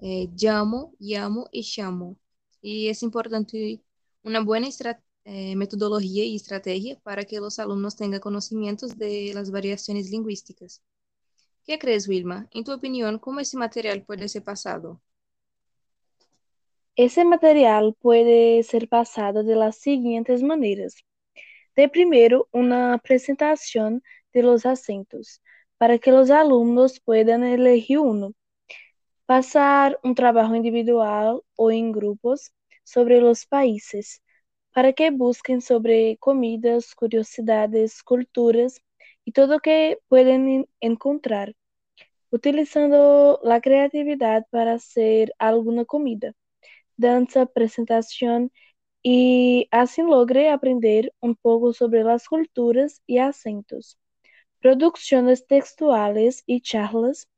eh, 0.02 0.30
llamo, 0.36 0.94
llamo 1.00 1.48
y 1.52 1.64
llamo. 1.64 2.18
Y 2.62 2.90
es 2.90 3.04
importante 3.04 3.82
una 4.24 4.42
buena 4.42 4.68
eh, 5.26 5.56
metodología 5.56 6.26
y 6.26 6.36
estrategia 6.36 7.00
para 7.04 7.24
que 7.24 7.40
los 7.40 7.60
alumnos 7.60 7.96
tengan 7.96 8.20
conocimientos 8.20 8.98
de 8.98 9.32
las 9.34 9.52
variaciones 9.52 10.10
lingüísticas. 10.10 10.82
¿Qué 11.66 11.80
crees, 11.80 12.08
Wilma? 12.08 12.48
En 12.52 12.64
tu 12.64 12.74
opinión, 12.74 13.20
¿cómo 13.20 13.40
ese 13.40 13.58
material 13.58 14.04
puede 14.04 14.28
ser 14.28 14.44
pasado? 14.44 15.02
Ese 16.96 17.26
material 17.26 17.96
puede 18.00 18.62
ser 18.64 18.88
pasado 18.90 19.44
de 19.44 19.56
las 19.56 19.78
siguientes 19.78 20.44
maneras. 20.44 20.96
De 21.76 21.90
primero, 21.90 22.48
una 22.52 22.98
presentación 23.04 24.04
de 24.34 24.44
los 24.44 24.66
acentos, 24.66 25.42
para 25.78 25.98
que 26.00 26.12
los 26.12 26.30
alumnos 26.32 27.00
puedan 27.00 27.44
elegir 27.44 28.00
uno. 28.00 28.34
Pasar 29.26 30.00
un 30.04 30.16
trabajo 30.16 30.56
individual 30.56 31.42
o 31.56 31.72
en 31.72 31.92
grupos 31.92 32.54
sobre 32.84 33.22
los 33.22 33.46
países, 33.46 34.22
para 34.74 34.94
que 34.94 35.12
busquen 35.12 35.62
sobre 35.62 36.18
comidas, 36.18 36.96
curiosidades, 36.96 38.04
culturas 38.04 38.82
y 39.26 39.32
todo 39.32 39.60
que 39.60 40.00
pueden 40.10 40.68
encontrar, 40.80 41.56
utilizando 42.32 43.40
la 43.44 43.62
creatividad 43.62 44.46
para 44.52 44.74
hacer 44.74 45.34
alguna 45.40 45.86
comida, 45.86 46.34
danza, 46.98 47.46
presentación 47.48 48.52
y 49.04 49.68
así 49.72 50.02
logré 50.04 50.50
aprender 50.50 51.14
un 51.22 51.36
poco 51.36 51.74
sobre 51.74 52.04
las 52.04 52.28
culturas 52.30 53.02
y 53.08 53.20
acentos. 53.20 54.00
Producciones 54.62 55.48
textuales 55.48 56.44
y 56.48 56.62
charlas 56.62 57.30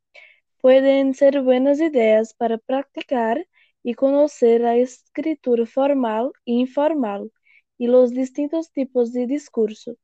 pueden 0.61 1.13
ser 1.13 1.41
buenas 1.41 1.79
ideas 1.81 2.33
para 2.33 2.57
practicar 2.57 3.47
y 3.83 3.93
conocer 3.95 4.61
la 4.61 4.75
escritura 4.77 5.65
formal 5.65 6.33
e 6.45 6.53
informal 6.53 7.31
y 7.77 7.87
los 7.87 8.11
distintos 8.11 8.71
tipos 8.71 9.13
de 9.13 9.27
discurso. 9.27 9.95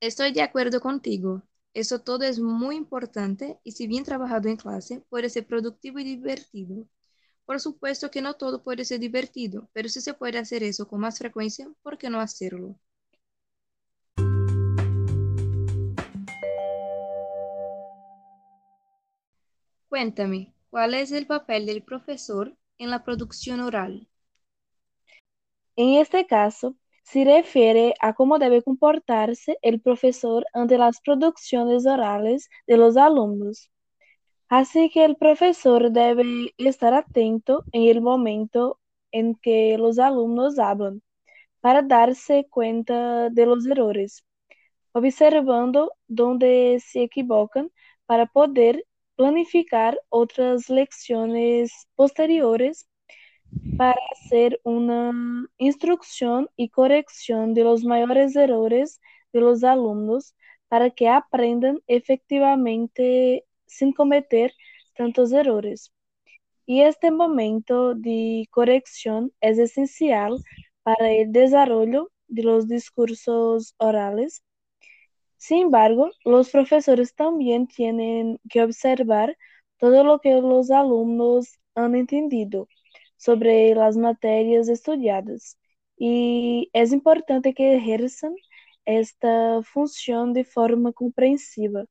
Estoy 0.00 0.32
de 0.32 0.40
acuerdo 0.40 0.80
contigo. 0.80 1.42
Eso 1.74 2.00
todo 2.00 2.24
es 2.24 2.38
muy 2.40 2.76
importante 2.76 3.60
y 3.62 3.72
si 3.72 3.86
bien 3.86 4.04
trabajado 4.04 4.48
en 4.48 4.56
clase, 4.56 5.02
puede 5.10 5.28
ser 5.28 5.46
productivo 5.46 5.98
y 5.98 6.04
divertido. 6.04 6.86
Por 7.46 7.60
supuesto 7.60 8.10
que 8.10 8.20
no 8.20 8.34
todo 8.34 8.64
puede 8.64 8.84
ser 8.84 8.98
divertido, 8.98 9.68
pero 9.72 9.88
si 9.88 10.00
se 10.00 10.14
puede 10.14 10.38
hacer 10.38 10.64
eso 10.64 10.88
con 10.88 10.98
más 11.00 11.18
frecuencia, 11.18 11.68
¿por 11.82 11.96
qué 11.96 12.10
no 12.10 12.20
hacerlo? 12.20 12.74
Cuéntame, 19.88 20.52
¿cuál 20.70 20.94
es 20.94 21.12
el 21.12 21.28
papel 21.28 21.66
del 21.66 21.84
profesor 21.84 22.56
en 22.78 22.90
la 22.90 23.04
producción 23.04 23.60
oral? 23.60 24.08
En 25.76 25.94
este 26.00 26.26
caso, 26.26 26.74
se 27.04 27.24
refiere 27.24 27.94
a 28.00 28.14
cómo 28.14 28.40
debe 28.40 28.62
comportarse 28.62 29.56
el 29.62 29.80
profesor 29.80 30.44
ante 30.52 30.78
las 30.78 31.00
producciones 31.00 31.86
orales 31.86 32.48
de 32.66 32.76
los 32.76 32.96
alumnos. 32.96 33.70
Así 34.48 34.90
que 34.90 35.04
el 35.04 35.16
profesor 35.16 35.90
debe 35.92 36.52
estar 36.58 36.94
atento 36.94 37.64
en 37.72 37.82
el 37.84 38.00
momento 38.00 38.80
en 39.12 39.34
que 39.36 39.78
los 39.78 39.98
alumnos 39.98 40.58
hablan 40.58 41.02
para 41.60 41.82
darse 41.82 42.46
cuenta 42.50 43.30
de 43.30 43.46
los 43.46 43.66
errores, 43.66 44.24
observando 44.92 45.92
dónde 46.08 46.80
se 46.84 47.04
equivocan 47.04 47.70
para 48.06 48.26
poder 48.26 48.84
planificar 49.16 50.00
otras 50.10 50.68
lecciones 50.70 51.88
posteriores 51.96 52.88
para 53.78 54.00
hacer 54.12 54.60
una 54.64 55.12
instrucción 55.58 56.50
y 56.56 56.70
corrección 56.70 57.54
de 57.54 57.64
los 57.64 57.84
mayores 57.84 58.36
errores 58.36 59.00
de 59.32 59.40
los 59.40 59.64
alumnos 59.64 60.34
para 60.68 60.90
que 60.90 61.08
aprendan 61.08 61.80
efectivamente 61.86 63.45
sin 63.66 63.92
cometer 63.92 64.52
tantos 64.94 65.32
errores. 65.32 65.92
Y 66.66 66.82
este 66.82 67.10
momento 67.10 67.94
de 67.94 68.46
corrección 68.50 69.32
es 69.40 69.58
esencial 69.58 70.38
para 70.82 71.12
el 71.12 71.32
desarrollo 71.32 72.10
de 72.28 72.42
los 72.44 72.68
discursos 72.68 73.74
orales. 73.78 74.42
Sin 75.38 75.60
embargo, 75.62 76.10
los 76.24 76.50
profesores 76.50 77.14
también 77.14 77.66
tienen 77.68 78.38
que 78.50 78.62
observar 78.62 79.36
todo 79.78 80.04
lo 80.04 80.20
que 80.20 80.34
los 80.40 80.70
alumnos 80.70 81.58
han 81.74 81.94
entendido 81.94 82.68
sobre 83.16 83.74
las 83.74 83.96
materias 83.96 84.68
estudiadas 84.68 85.58
y 85.98 86.70
es 86.72 86.92
importante 86.92 87.54
que 87.54 87.76
ejerzan 87.76 88.34
esta 88.84 89.62
función 89.62 90.32
de 90.34 90.44
forma 90.44 90.92
comprensiva. 90.92 91.84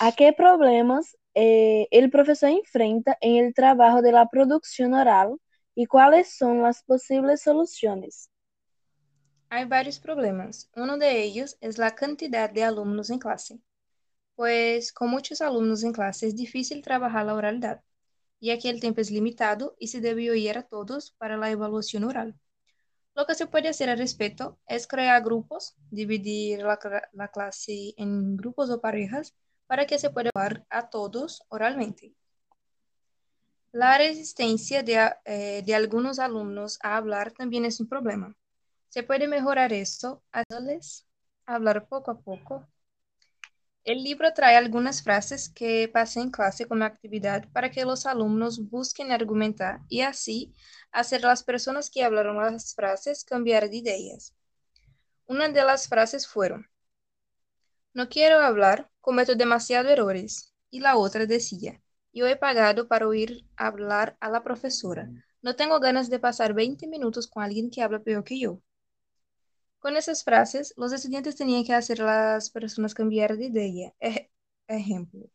¿A 0.00 0.12
qué 0.12 0.32
problemas 0.32 1.16
eh, 1.34 1.88
el 1.90 2.10
profesor 2.10 2.50
enfrenta 2.50 3.16
en 3.20 3.44
el 3.44 3.54
trabajo 3.54 4.02
de 4.02 4.12
la 4.12 4.28
producción 4.28 4.94
oral 4.94 5.36
y 5.74 5.86
cuáles 5.86 6.36
son 6.36 6.62
las 6.62 6.82
posibles 6.82 7.42
soluciones? 7.42 8.30
Hay 9.50 9.64
varios 9.64 9.98
problemas. 9.98 10.70
Uno 10.76 10.98
de 10.98 11.22
ellos 11.22 11.56
es 11.60 11.78
la 11.78 11.94
cantidad 11.94 12.50
de 12.50 12.64
alumnos 12.64 13.10
en 13.10 13.18
clase 13.18 13.60
pues 14.38 14.92
con 14.92 15.10
muchos 15.10 15.40
alumnos 15.40 15.82
en 15.82 15.92
clase 15.92 16.28
es 16.28 16.36
difícil 16.36 16.80
trabajar 16.80 17.26
la 17.26 17.34
oralidad, 17.34 17.82
ya 18.40 18.56
que 18.56 18.70
el 18.70 18.78
tiempo 18.78 19.00
es 19.00 19.10
limitado 19.10 19.74
y 19.80 19.88
se 19.88 20.00
debe 20.00 20.30
oír 20.30 20.56
a 20.56 20.62
todos 20.62 21.10
para 21.18 21.36
la 21.36 21.50
evaluación 21.50 22.04
oral. 22.04 22.38
Lo 23.16 23.26
que 23.26 23.34
se 23.34 23.48
puede 23.48 23.68
hacer 23.68 23.90
al 23.90 23.98
respecto 23.98 24.60
es 24.68 24.86
crear 24.86 25.24
grupos, 25.24 25.74
dividir 25.90 26.60
la, 26.60 26.78
clase 27.32 27.94
en 27.96 28.36
grupos 28.36 28.70
o 28.70 28.80
parejas 28.80 29.34
para 29.68 29.86
que 29.86 30.00
se 30.00 30.10
pueda 30.10 30.30
hablar 30.34 30.66
a 30.68 30.90
todos 30.90 31.44
oralmente. 31.48 32.12
La 33.70 33.96
resistencia 33.98 34.82
de, 34.82 35.12
eh, 35.24 35.62
de, 35.64 35.74
algunos 35.76 36.18
alumnos 36.18 36.80
a 36.82 36.96
hablar 36.96 37.30
también 37.30 37.64
es 37.64 37.78
un 37.78 37.88
problema. 37.88 38.34
Se 38.88 39.04
puede 39.04 39.28
mejorar 39.28 39.72
esto 39.72 40.24
haciéndoles 40.32 41.06
hablar 41.46 41.86
poco 41.86 42.10
a 42.10 42.18
poco 42.18 42.66
el 43.88 44.04
libro 44.04 44.34
trae 44.34 44.54
algunas 44.54 45.02
frases 45.02 45.48
que 45.48 45.88
pasé 45.88 46.20
en 46.20 46.30
clase 46.30 46.66
como 46.66 46.84
actividad 46.84 47.48
para 47.52 47.70
que 47.70 47.86
los 47.86 48.04
alumnos 48.04 48.68
busquen 48.68 49.12
argumentar 49.12 49.80
y 49.88 50.02
así 50.02 50.52
hacer 50.92 51.22
las 51.22 51.42
personas 51.42 51.88
que 51.88 52.04
hablaron 52.04 52.36
las 52.36 52.74
frases 52.74 53.24
cambiar 53.24 53.70
de 53.70 53.76
ideas. 53.78 54.34
Una 55.26 55.48
de 55.48 55.64
las 55.64 55.88
frases 55.88 56.26
fueron, 56.28 56.68
no 57.94 58.10
quiero 58.10 58.40
hablar, 58.40 58.90
cometo 59.08 59.34
demasiados 59.34 59.90
errores. 59.90 60.52
Y 60.68 60.80
la 60.80 60.98
otra 60.98 61.24
decía, 61.24 61.80
yo 62.12 62.26
he 62.26 62.36
pagado 62.36 62.88
para 62.88 63.08
oír 63.08 63.46
hablar 63.56 64.18
a 64.20 64.28
la 64.28 64.42
profesora. 64.42 65.08
No 65.40 65.56
tengo 65.56 65.80
ganas 65.80 66.10
de 66.10 66.18
pasar 66.18 66.52
20 66.52 66.86
minutos 66.86 67.26
con 67.26 67.42
alguien 67.42 67.70
que 67.70 67.80
habla 67.80 68.00
peor 68.00 68.22
que 68.22 68.38
yo. 68.38 68.60
Con 69.78 69.96
esas 69.96 70.24
frases, 70.24 70.74
los 70.76 70.92
estudiantes 70.92 71.36
tenían 71.36 71.64
que 71.64 71.72
hacer 71.72 72.02
a 72.02 72.34
las 72.34 72.50
personas 72.50 72.92
cambiar 72.92 73.38
de 73.38 73.46
idea. 73.46 73.94
ejemplo. 74.66 75.30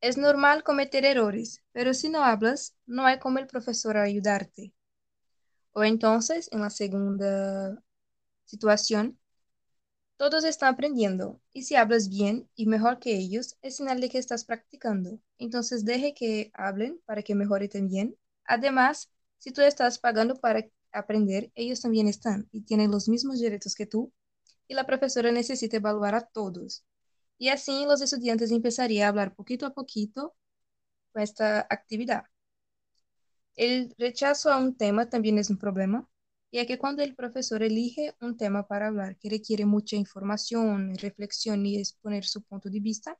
Es 0.00 0.16
normal 0.16 0.62
cometer 0.62 1.04
errores, 1.04 1.62
pero 1.72 1.92
si 1.92 2.08
no 2.08 2.24
hablas, 2.24 2.74
no 2.86 3.04
hay 3.04 3.18
como 3.18 3.40
el 3.40 3.46
profesor 3.46 3.98
ayudarte. 3.98 4.72
O 5.72 5.84
entonces, 5.84 6.48
en 6.50 6.62
la 6.62 6.70
segunda 6.70 7.82
situación, 8.46 9.18
todos 10.16 10.44
están 10.44 10.74
aprendiendo 10.74 11.40
y 11.52 11.62
si 11.64 11.76
hablas 11.76 12.08
bien 12.08 12.48
y 12.54 12.66
mejor 12.66 12.98
que 12.98 13.16
ellos, 13.16 13.56
es 13.62 13.76
señal 13.76 14.00
de 14.00 14.08
que 14.08 14.18
estás 14.18 14.44
practicando. 14.44 15.20
Entonces 15.38 15.84
deje 15.84 16.14
que 16.14 16.50
hablen 16.54 17.00
para 17.04 17.22
que 17.22 17.34
mejore 17.34 17.68
también. 17.68 18.16
Además, 18.44 19.10
si 19.38 19.52
tú 19.52 19.60
estás 19.62 19.98
pagando 19.98 20.36
para 20.36 20.66
aprender, 20.92 21.50
ellos 21.54 21.80
también 21.80 22.08
están 22.08 22.48
y 22.52 22.62
tienen 22.62 22.90
los 22.90 23.08
mismos 23.08 23.40
derechos 23.40 23.74
que 23.74 23.86
tú 23.86 24.12
y 24.68 24.74
la 24.74 24.86
profesora 24.86 25.30
necesita 25.32 25.76
evaluar 25.76 26.14
a 26.14 26.26
todos. 26.26 26.84
Y 27.38 27.48
así 27.48 27.84
los 27.86 28.00
estudiantes 28.00 28.50
empezarían 28.50 29.06
a 29.06 29.08
hablar 29.08 29.34
poquito 29.34 29.66
a 29.66 29.74
poquito 29.74 30.34
con 31.12 31.22
esta 31.22 31.66
actividad. 31.70 32.24
El 33.56 33.94
rechazo 33.98 34.52
a 34.52 34.58
un 34.58 34.76
tema 34.76 35.08
también 35.08 35.38
es 35.38 35.50
un 35.50 35.58
problema, 35.58 36.08
ya 36.56 36.66
que 36.66 36.78
cuando 36.78 37.02
el 37.02 37.14
profesor 37.14 37.62
elige 37.62 38.14
un 38.22 38.38
tema 38.38 38.66
para 38.66 38.86
hablar 38.88 39.18
que 39.18 39.28
requiere 39.28 39.66
mucha 39.66 39.96
información, 39.96 40.96
reflexión 40.96 41.66
y 41.66 41.78
exponer 41.78 42.24
su 42.24 42.42
punto 42.42 42.70
de 42.70 42.80
vista, 42.80 43.18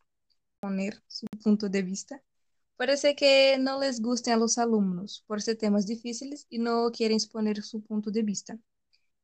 Parece 2.77 3.15
que 3.15 3.59
no 3.59 3.79
les 3.81 4.01
guste 4.01 4.33
a 4.33 4.39
los 4.39 4.57
alumnos 4.59 5.23
por 5.27 5.43
ser 5.43 5.57
temas 5.59 5.87
difíciles 5.87 6.47
y 6.49 6.59
no 6.59 6.91
quieren 6.93 7.17
exponer 7.17 7.63
su 7.63 7.83
punto 7.83 8.11
de 8.11 8.23
vista. 8.23 8.59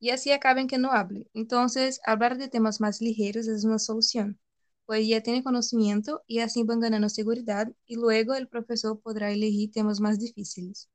Y 0.00 0.10
así 0.10 0.32
acaben 0.32 0.66
que 0.68 0.78
no 0.78 0.92
hable. 0.92 1.28
Entonces, 1.34 2.00
hablar 2.04 2.38
de 2.38 2.48
temas 2.48 2.80
más 2.82 3.00
ligeros 3.00 3.48
es 3.48 3.64
una 3.64 3.78
solución, 3.78 4.38
pues 4.86 5.08
ya 5.08 5.22
tiene 5.22 5.42
conocimiento 5.42 6.22
y 6.26 6.40
así 6.40 6.64
van 6.64 6.80
ganando 6.80 7.08
seguridad 7.08 7.72
y 7.86 7.96
luego 7.96 8.34
el 8.34 8.48
profesor 8.48 9.00
podrá 9.00 9.32
elegir 9.32 9.72
temas 9.72 10.00
más 10.00 10.18
difíciles. 10.18 10.90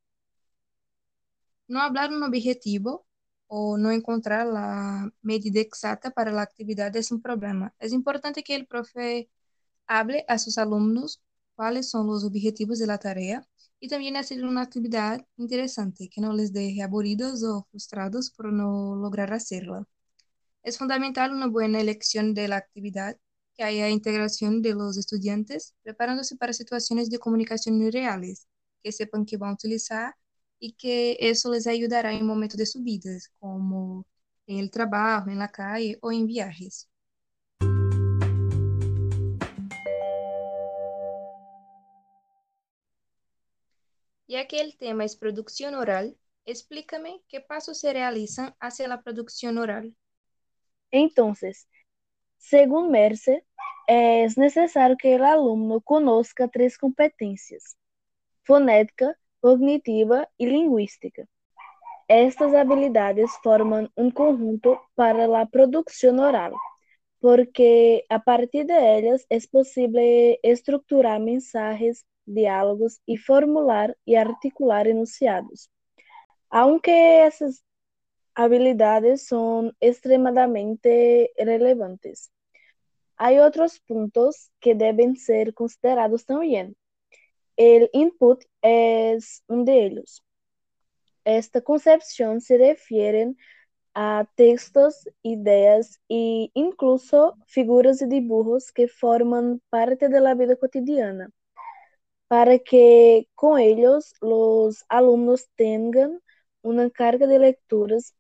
No 1.68 1.82
hablar 1.82 2.12
un 2.12 2.24
objetivo 2.24 3.07
o 3.48 3.78
no 3.78 3.92
encontrar 3.92 4.48
la 4.48 5.12
medida 5.22 5.60
exacta 5.62 6.12
para 6.12 6.32
la 6.32 6.42
actividad 6.44 6.96
es 6.96 7.12
un 7.12 7.22
problema. 7.22 7.74
Es 7.80 7.94
importante 7.94 8.44
que 8.44 8.56
el 8.56 8.68
profe 8.68 9.30
hable 9.88 10.26
a 10.28 10.38
sus 10.40 10.58
alumnos 10.58 11.22
cuáles 11.56 11.90
son 11.90 12.08
los 12.08 12.24
objetivos 12.24 12.80
de 12.80 12.88
la 12.88 13.00
tarea 13.00 13.48
y 13.80 13.88
también 13.90 14.18
hacer 14.18 14.44
una 14.46 14.62
actividad 14.62 15.26
interesante 15.38 16.10
que 16.10 16.22
no 16.22 16.34
les 16.34 16.54
deje 16.54 16.84
aburridos 16.84 17.44
o 17.44 17.68
frustrados 17.72 18.32
por 18.32 18.52
no 18.54 18.96
lograr 18.96 19.34
hacerla. 19.34 19.86
Es 20.64 20.78
fundamental 20.78 21.32
una 21.34 21.48
buena 21.48 21.80
elección 21.80 22.34
de 22.34 22.48
la 22.48 22.58
actividad, 22.58 23.18
que 23.56 23.64
haya 23.64 23.90
integración 23.90 24.62
de 24.62 24.76
los 24.76 24.98
estudiantes, 24.98 25.74
preparándose 25.82 26.36
para 26.36 26.54
situaciones 26.54 27.10
de 27.10 27.20
comunicación 27.20 27.92
reales, 27.92 28.48
que 28.84 28.92
sepan 28.92 29.26
que 29.26 29.38
van 29.38 29.52
a 29.52 29.54
utilizar 29.54 30.16
y 30.60 30.74
que 30.74 31.18
eso 31.20 31.52
les 31.52 31.68
ayudará 31.68 32.14
en 32.14 32.26
momentos 32.26 32.58
de 32.58 32.66
subidas, 32.66 33.32
como 33.40 34.06
en 34.48 34.60
el 34.60 34.72
trabajo, 34.72 35.30
en 35.30 35.40
la 35.40 35.50
calle 35.50 35.98
o 36.02 36.12
en 36.12 36.26
viajes. 36.26 36.90
Ya 44.28 44.46
que 44.48 44.60
el 44.60 44.78
tema 44.78 45.06
es 45.06 45.16
producción 45.16 45.74
oral, 45.76 46.18
explícame 46.46 47.22
qué 47.30 47.40
pasos 47.40 47.80
se 47.80 47.94
realizan 47.94 48.54
hacia 48.60 48.88
la 48.88 49.02
producción 49.02 49.58
oral. 49.58 49.96
Entonces, 50.92 51.68
según 52.38 52.92
Mercer, 52.92 53.46
es 53.88 54.38
necesario 54.38 54.98
que 54.98 55.16
el 55.16 55.24
alumno 55.24 55.80
conozca 55.80 56.50
tres 56.50 56.78
competencias, 56.78 57.78
fonética, 58.44 59.18
cognitiva 59.40 60.30
y 60.38 60.48
lingüística. 60.48 61.26
Estas 62.08 62.54
habilidades 62.54 63.30
forman 63.44 63.92
un 63.96 64.12
conjunto 64.12 64.82
para 64.96 65.28
la 65.28 65.46
producción 65.48 66.20
oral, 66.20 66.54
porque 67.20 68.06
a 68.10 68.24
partir 68.24 68.66
de 68.66 68.98
ellas 68.98 69.26
es 69.30 69.48
posible 69.48 70.40
estructurar 70.44 71.20
mensajes 71.20 72.06
diálogos 72.26 73.02
y 73.06 73.18
formular 73.18 73.98
y 74.06 74.16
articular 74.16 74.88
enunciados. 74.88 75.70
Aunque 76.50 77.26
esas 77.26 77.64
habilidades 78.36 79.26
son 79.26 79.76
extremadamente 79.80 81.32
relevantes. 81.38 82.32
Hay 83.18 83.40
otros 83.40 83.80
puntos 83.80 84.52
que 84.60 84.76
deben 84.76 85.16
ser 85.18 85.56
considerados 85.56 86.24
también. 86.26 86.76
El 87.58 87.90
input 87.94 88.44
es 88.62 89.44
uno 89.48 89.66
de 89.66 89.86
ellos. 89.88 90.24
Esta 91.26 91.62
concepción 91.62 92.40
se 92.42 92.58
refiere 92.58 93.36
a 93.94 94.28
textos, 94.36 95.10
ideas 95.24 96.00
e 96.10 96.52
incluso 96.54 97.36
figuras 97.48 98.02
y 98.02 98.08
dibujos 98.08 98.72
que 98.72 98.88
forman 98.88 99.62
parte 99.70 100.08
de 100.10 100.22
la 100.22 100.36
vida 100.36 100.56
cotidiana, 100.56 101.32
para 102.28 102.60
que 102.60 103.28
con 103.36 103.60
ellos 103.60 104.14
los 104.22 104.86
alumnos 104.90 105.50
tengan 105.56 106.22
una 106.62 106.90
carga 106.92 107.28
de 107.28 107.40
lecturas 107.40 108.16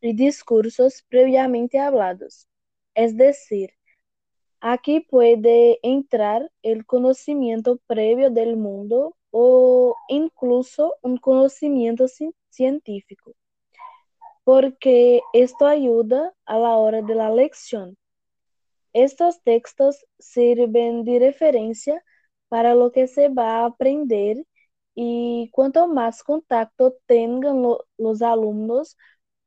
y 0.00 0.14
discursos 0.14 1.04
previamente 1.08 1.78
hablados. 1.78 2.48
Es 2.94 3.16
decir, 3.16 3.75
aquí 4.60 5.00
puede 5.00 5.78
entrar 5.82 6.50
el 6.62 6.86
conocimiento 6.86 7.78
previo 7.86 8.30
del 8.30 8.56
mundo 8.56 9.16
o 9.30 9.94
incluso 10.08 10.94
un 11.02 11.18
conocimiento 11.18 12.06
científico 12.50 13.34
porque 14.46 15.22
esto 15.32 15.66
ayuda 15.66 16.32
a 16.46 16.58
la 16.58 16.76
hora 16.76 17.02
de 17.02 17.16
la 17.16 17.30
lección. 17.30 17.96
Estos 18.92 19.42
textos 19.42 20.06
sirven 20.20 21.04
de 21.04 21.18
referencia 21.18 22.04
para 22.48 22.74
lo 22.76 22.92
que 22.92 23.08
se 23.08 23.28
va 23.28 23.62
a 23.62 23.66
aprender 23.66 24.44
y 24.94 25.50
cuanto 25.52 25.88
más 25.88 26.22
contacto 26.22 26.96
tengan 27.06 27.62
los 27.98 28.22
alumnos 28.22 28.96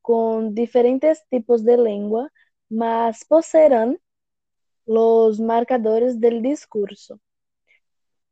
con 0.01 0.53
diferentes 0.53 1.25
tipos 1.29 1.63
de 1.63 1.77
lengua, 1.77 2.31
más 2.69 3.23
poseerán 3.25 3.99
los 4.89 5.39
marcadores 5.39 6.19
del 6.19 6.41
discurso. 6.41 7.19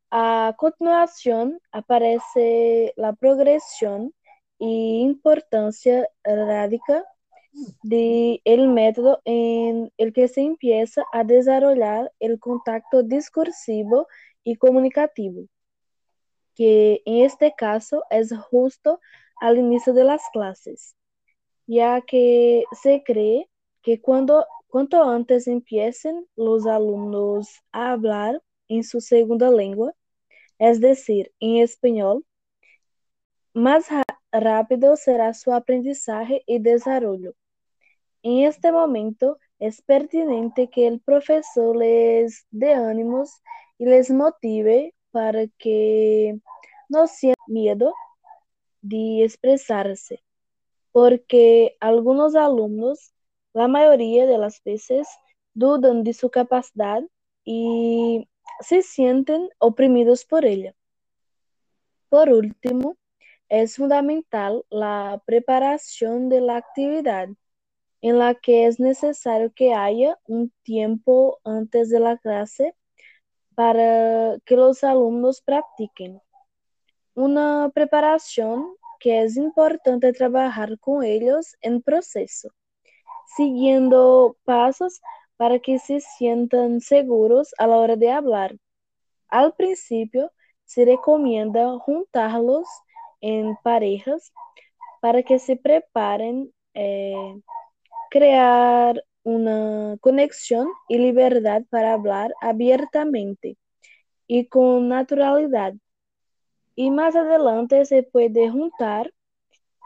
A 0.09 0.55
continuación 0.57 1.59
aparece 1.71 2.93
la 2.95 3.13
progresión 3.13 4.11
y 4.57 5.01
importancia 5.01 6.09
radica 6.23 7.05
de 7.83 8.41
el 8.43 8.69
método 8.69 9.21
en 9.23 9.93
el 9.97 10.11
que 10.13 10.27
se 10.27 10.41
empieza 10.41 11.03
a 11.13 11.23
desarrollar 11.23 12.11
el 12.19 12.39
contacto 12.39 13.03
discursivo 13.03 14.07
y 14.43 14.55
comunicativo, 14.55 15.43
que 16.55 17.03
en 17.05 17.23
este 17.23 17.53
caso 17.55 18.03
es 18.09 18.35
justo 18.49 18.99
al 19.39 19.59
inicio 19.59 19.93
de 19.93 20.05
las 20.05 20.23
clases, 20.33 20.95
ya 21.67 22.01
que 22.01 22.63
se 22.81 23.03
cree 23.03 23.47
que 23.83 24.01
cuando 24.01 24.43
cuanto 24.67 25.03
antes 25.03 25.47
empiecen 25.47 26.27
los 26.35 26.65
alumnos 26.65 27.49
a 27.71 27.93
hablar 27.93 28.41
en 28.67 28.83
su 28.83 29.01
segunda 29.01 29.49
lengua, 29.49 29.93
es 30.59 30.79
decir, 30.81 31.31
en 31.39 31.57
español, 31.57 32.25
más 33.53 33.87
rápido 34.31 34.95
será 34.95 35.33
su 35.33 35.51
aprendizaje 35.51 36.43
y 36.45 36.59
desarrollo. 36.59 37.33
En 38.23 38.45
este 38.45 38.71
momento 38.71 39.39
es 39.59 39.81
pertinente 39.81 40.69
que 40.69 40.87
el 40.87 40.99
profesor 40.99 41.75
les 41.75 42.45
dé 42.51 42.73
ánimos 42.73 43.41
y 43.77 43.85
les 43.85 44.11
motive 44.11 44.93
para 45.11 45.47
que 45.57 46.39
no 46.89 47.07
sientan 47.07 47.45
miedo 47.47 47.93
de 48.81 49.23
expresarse, 49.23 50.23
porque 50.91 51.77
algunos 51.79 52.35
alumnos, 52.35 53.13
la 53.57 53.67
mayoría 53.67 54.27
de 54.27 54.37
las 54.37 54.63
veces, 54.63 55.07
dudan 55.55 56.03
de 56.03 56.13
su 56.13 56.29
capacidad 56.29 57.01
y 57.43 58.29
se 58.59 58.83
sienten 58.83 59.49
oprimidos 59.57 60.25
por 60.25 60.45
ella. 60.45 60.75
Por 62.07 62.29
último, 62.29 62.97
es 63.49 63.77
fundamental 63.77 64.63
la 64.69 65.23
preparación 65.25 66.29
de 66.29 66.41
la 66.41 66.57
actividad, 66.57 67.29
en 68.01 68.19
la 68.19 68.35
que 68.35 68.67
es 68.67 68.79
necesario 68.79 69.51
que 69.51 69.73
haya 69.73 70.19
un 70.27 70.53
tiempo 70.61 71.39
antes 71.43 71.89
de 71.89 71.99
la 71.99 72.15
clase 72.17 72.75
para 73.55 74.37
que 74.45 74.55
los 74.55 74.83
alumnos 74.83 75.41
practiquen. 75.41 76.21
Una 77.15 77.71
preparación 77.73 78.75
que 78.99 79.23
es 79.23 79.35
importante 79.35 80.13
trabajar 80.13 80.77
con 80.77 81.03
ellos 81.03 81.55
en 81.61 81.81
proceso, 81.81 82.51
siguiendo 83.35 84.37
pasos 84.45 85.01
para 85.37 85.59
que 85.59 85.79
se 85.79 85.99
sientan 85.99 86.81
seguros 86.81 87.53
a 87.57 87.67
la 87.67 87.77
hora 87.77 87.95
de 87.95 88.11
hablar. 88.11 88.55
Al 89.29 89.53
principio, 89.53 90.31
se 90.65 90.85
recomienda 90.85 91.77
juntarlos 91.79 92.67
en 93.21 93.55
parejas 93.63 94.33
para 95.01 95.23
que 95.23 95.39
se 95.39 95.55
preparen 95.55 96.51
eh, 96.73 97.41
crear 98.09 99.03
una 99.23 99.97
conexión 100.01 100.67
y 100.87 100.97
libertad 100.97 101.63
para 101.69 101.93
hablar 101.93 102.33
abiertamente 102.41 103.57
y 104.27 104.47
con 104.47 104.89
naturalidad. 104.89 105.73
Y 106.75 106.91
más 106.91 107.15
adelante 107.15 107.85
se 107.85 108.03
puede 108.03 108.49
juntar 108.49 109.11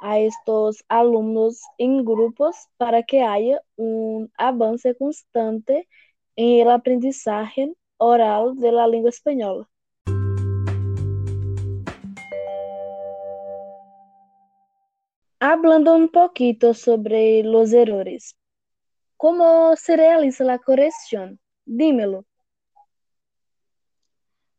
a 0.02 0.20
estos 0.20 0.84
alumnos 0.90 1.62
en 1.78 2.04
grupos 2.04 2.56
para 2.78 3.04
que 3.04 3.22
haya 3.22 3.62
un 3.76 4.32
avance 4.38 4.96
constante 4.96 5.88
en 6.36 6.62
el 6.62 6.72
aprendizaje 6.72 7.74
oral 7.98 8.56
de 8.58 8.72
la 8.72 8.88
lengua 8.88 9.12
española. 9.12 9.70
Hablando 15.40 15.96
un 15.96 16.10
poquito 16.10 16.74
sobre 16.74 17.44
los 17.44 17.72
errores, 17.74 18.36
¿cómo 19.18 19.76
se 19.76 19.98
realiza 19.98 20.44
la 20.44 20.60
corrección? 20.60 21.40
Dímelo. 21.66 22.26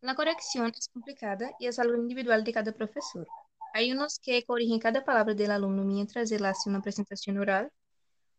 La 0.01 0.17
corrección 0.17 0.73
es 0.77 0.89
complicada 0.89 1.53
y 1.61 1.69
es 1.69 1.79
algo 1.79 1.97
individual 1.97 2.43
de 2.43 2.53
cada 2.53 2.73
profesor. 2.73 3.27
Hay 3.75 3.93
unos 3.93 4.19
que 4.19 4.45
corrigen 4.45 4.79
cada 4.79 5.05
palabra 5.05 5.35
del 5.35 5.51
alumno 5.51 5.85
mientras 5.85 6.31
él 6.31 6.45
hace 6.45 6.69
una 6.69 6.83
presentación 6.83 7.39
oral. 7.39 7.71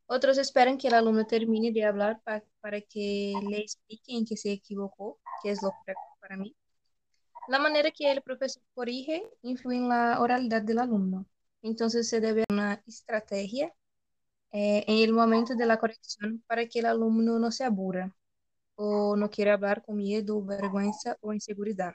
Otros 0.06 0.38
esperan 0.38 0.78
que 0.78 0.88
el 0.90 0.94
alumno 0.94 1.26
termine 1.26 1.72
de 1.72 1.86
hablar 1.86 2.22
para 2.24 2.82
que 2.82 3.34
le 3.50 3.60
explique 3.60 4.16
en 4.16 4.26
qué 4.26 4.38
se 4.38 4.52
equivocó, 4.52 5.20
que 5.42 5.52
es 5.52 5.62
lo 5.64 5.72
correcto 5.72 6.04
para 6.20 6.38
mí. 6.38 6.56
La 7.48 7.60
manera 7.60 7.92
que 7.92 8.12
el 8.12 8.22
profesor 8.22 8.64
corrige 8.74 9.24
influye 9.42 9.78
en 9.78 9.90
la 9.90 10.20
oralidad 10.22 10.62
del 10.62 10.80
alumno. 10.80 11.26
Entonces 11.62 12.10
se 12.10 12.20
debe 12.20 12.44
una 12.50 12.82
estrategia 12.86 13.74
eh, 14.52 14.84
en 14.88 14.98
el 15.04 15.14
momento 15.14 15.56
de 15.56 15.66
la 15.66 15.78
corrección 15.80 16.44
para 16.48 16.68
que 16.68 16.80
el 16.80 16.86
alumno 16.86 17.40
no 17.40 17.52
se 17.52 17.64
aburra 17.64 18.16
o 18.76 19.16
no 19.16 19.30
quiera 19.30 19.54
hablar 19.54 19.84
con 19.84 19.98
miedo, 19.98 20.44
vergüenza 20.44 21.18
o 21.22 21.34
inseguridad. 21.34 21.94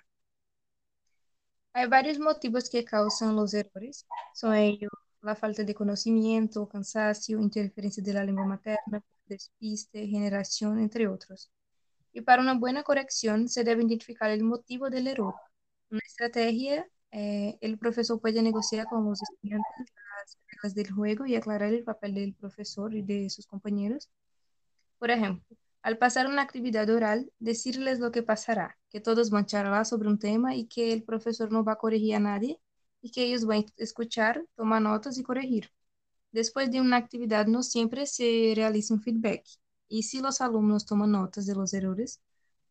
Hay 1.78 1.86
varios 1.86 2.18
motivos 2.18 2.68
que 2.68 2.84
causan 2.84 3.36
los 3.36 3.54
errores. 3.54 4.04
Son 4.34 4.52
ellos 4.52 4.90
la 5.22 5.36
falta 5.36 5.62
de 5.62 5.74
conocimiento, 5.76 6.68
cansancio, 6.68 7.38
interferencia 7.40 8.02
de 8.02 8.12
la 8.14 8.24
lengua 8.24 8.44
materna, 8.44 9.00
despiste, 9.26 10.04
generación, 10.08 10.80
entre 10.80 11.06
otros. 11.06 11.52
Y 12.12 12.22
para 12.22 12.42
una 12.42 12.58
buena 12.58 12.82
corrección 12.82 13.48
se 13.48 13.62
debe 13.62 13.84
identificar 13.84 14.28
el 14.30 14.42
motivo 14.42 14.90
del 14.90 15.06
error. 15.06 15.34
Una 15.88 16.00
estrategia 16.04 16.84
eh, 17.12 17.56
el 17.60 17.78
profesor 17.78 18.20
puede 18.20 18.42
negociar 18.42 18.86
con 18.86 19.04
los 19.04 19.22
estudiantes 19.22 19.86
las 20.18 20.36
reglas 20.48 20.74
del 20.74 20.90
juego 20.90 21.26
y 21.26 21.36
aclarar 21.36 21.72
el 21.72 21.84
papel 21.84 22.14
del 22.14 22.34
profesor 22.34 22.92
y 22.92 23.02
de 23.02 23.30
sus 23.30 23.46
compañeros. 23.46 24.10
Por 24.98 25.12
ejemplo, 25.12 25.56
al 25.88 25.96
pasar 25.96 26.27
una 26.27 26.42
actividad 26.42 26.90
oral, 26.90 27.33
decirles 27.38 27.98
lo 27.98 28.12
que 28.12 28.22
pasará, 28.22 28.79
que 28.90 29.01
todos 29.01 29.31
van 29.31 29.44
a 29.44 29.46
charlar 29.46 29.87
sobre 29.87 30.11
un 30.11 30.18
tema 30.18 30.55
y 30.55 30.66
que 30.66 30.92
el 30.92 31.03
profesor 31.03 31.51
no 31.51 31.64
va 31.64 31.72
a 31.72 31.77
corregir 31.77 32.14
a 32.14 32.20
nadie 32.20 32.61
y 33.01 33.11
que 33.11 33.24
ellos 33.24 33.46
van 33.46 33.61
a 33.61 33.64
escuchar, 33.79 34.44
tomar 34.55 34.83
notas 34.83 35.16
y 35.16 35.22
corregir. 35.22 35.72
Después 36.31 36.70
de 36.70 36.83
una 36.83 36.98
actividad 36.98 37.46
no 37.46 37.62
siempre 37.62 38.05
se 38.05 38.53
realiza 38.55 38.92
un 38.92 39.01
feedback 39.01 39.44
y 39.88 40.03
si 40.03 40.20
los 40.20 40.42
alumnos 40.42 40.85
toman 40.85 41.12
notas 41.12 41.46
de 41.46 41.55
los 41.55 41.72
errores, 41.72 42.20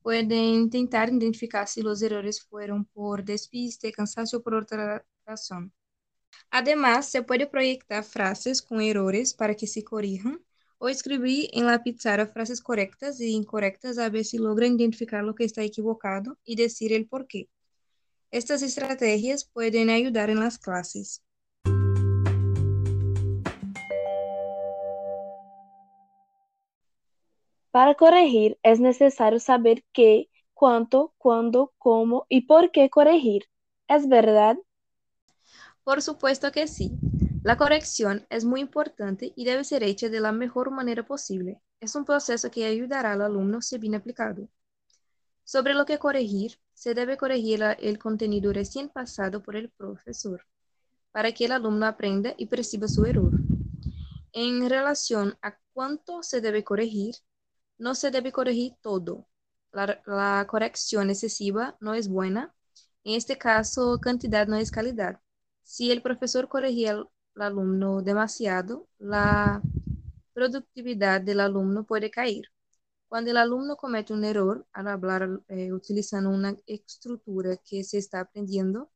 pueden 0.03 0.31
intentar 0.31 1.09
identificar 1.09 1.67
si 1.67 1.81
los 1.81 2.03
errores 2.03 2.43
fueron 2.43 2.85
por 2.85 3.23
despiste, 3.23 3.91
cansancio 3.91 4.37
o 4.37 4.43
por 4.43 4.53
otra 4.53 5.03
razón. 5.25 5.73
Además, 6.51 7.09
se 7.09 7.23
puede 7.23 7.47
proyectar 7.47 8.03
frases 8.03 8.61
con 8.61 8.79
errores 8.79 9.33
para 9.33 9.55
que 9.55 9.65
se 9.65 9.83
corrijan 9.83 10.39
o 10.79 10.89
escribí 10.89 11.49
en 11.53 11.65
la 11.65 11.83
pizarra 11.83 12.27
frases 12.27 12.61
correctas 12.61 13.19
e 13.19 13.27
incorrectas 13.27 13.97
a 13.97 14.09
ver 14.09 14.25
si 14.25 14.37
logra 14.37 14.67
identificar 14.67 15.23
lo 15.23 15.33
que 15.33 15.43
está 15.43 15.63
equivocado 15.63 16.37
y 16.43 16.55
decir 16.55 16.93
el 16.93 17.07
por 17.07 17.27
qué. 17.27 17.49
Estas 18.31 18.61
estrategias 18.61 19.45
pueden 19.45 19.89
ayudar 19.89 20.29
en 20.29 20.39
las 20.39 20.59
clases. 20.59 21.23
Para 27.71 27.95
corregir 27.95 28.57
es 28.63 28.79
necesario 28.79 29.39
saber 29.39 29.83
qué, 29.93 30.29
cuánto, 30.53 31.13
cuándo, 31.17 31.73
cómo 31.77 32.25
y 32.27 32.41
por 32.41 32.71
qué 32.71 32.89
corregir. 32.89 33.45
¿Es 33.87 34.07
verdad? 34.07 34.57
Por 35.83 36.01
supuesto 36.01 36.51
que 36.51 36.67
sí. 36.67 36.91
La 37.47 37.55
corrección 37.55 38.27
es 38.29 38.43
muy 38.43 38.59
importante 38.59 39.31
y 39.33 39.45
debe 39.45 39.63
ser 39.63 39.81
hecha 39.81 40.09
de 40.09 40.19
la 40.19 40.33
mejor 40.33 40.69
manera 40.69 41.05
posible. 41.05 41.61
Es 41.79 41.95
un 41.95 42.03
proceso 42.03 42.51
que 42.51 42.65
ayudará 42.65 43.13
al 43.13 43.21
alumno 43.21 43.61
si 43.61 43.77
bien 43.77 43.95
aplicado. 43.95 44.49
Sobre 45.45 45.73
lo 45.73 45.85
que 45.85 45.97
corregir, 45.97 46.59
se 46.73 46.93
debe 46.93 47.15
corregir 47.15 47.63
el 47.79 47.99
contenido 47.99 48.51
recién 48.51 48.89
pasado 48.89 49.41
por 49.41 49.55
el 49.55 49.69
profesor 49.69 50.45
para 51.13 51.31
que 51.31 51.45
el 51.45 51.53
alumno 51.53 51.85
aprenda 51.85 52.33
y 52.37 52.47
perciba 52.47 52.89
su 52.89 53.05
error. 53.05 53.31
En 54.33 54.69
relación 54.69 55.37
a 55.41 55.57
cuánto 55.71 56.23
se 56.23 56.41
debe 56.41 56.65
corregir, 56.65 57.15
no 57.77 57.95
se 57.95 58.11
debe 58.11 58.33
corregir 58.33 58.73
todo. 58.81 59.25
La, 59.71 60.45
corrección 60.49 61.11
excesiva 61.11 61.77
no 61.79 61.93
es 61.93 62.09
buena. 62.09 62.53
En 63.05 63.13
este 63.13 63.37
caso, 63.37 64.01
cantidad 64.01 64.47
no 64.47 64.57
es 64.57 64.69
calidad. 64.69 65.21
Si 65.63 65.91
el 65.91 66.01
profesor 66.01 66.49
corregía 66.49 67.07
alumno 67.41 68.01
demasiado, 68.01 68.87
la 68.99 69.61
productividad 70.33 71.21
del 71.21 71.39
alumno 71.39 71.85
puede 71.85 72.11
caer. 72.11 72.45
Cuando 73.07 73.31
el 73.31 73.37
alumno 73.37 73.77
comete 73.77 74.13
un 74.13 74.23
error 74.25 74.67
al 74.73 74.87
hablar 74.87 75.41
eh, 75.47 75.71
utilizando 75.73 76.29
una 76.29 76.55
estructura 76.67 77.57
que 77.57 77.83
se 77.83 77.97
está 77.97 78.21
aprendiendo, 78.21 78.91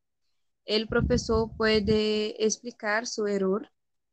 el 0.64 0.88
profesor 0.88 1.50
puede 1.56 2.44
explicar 2.44 3.06
su 3.06 3.26
error, 3.26 3.70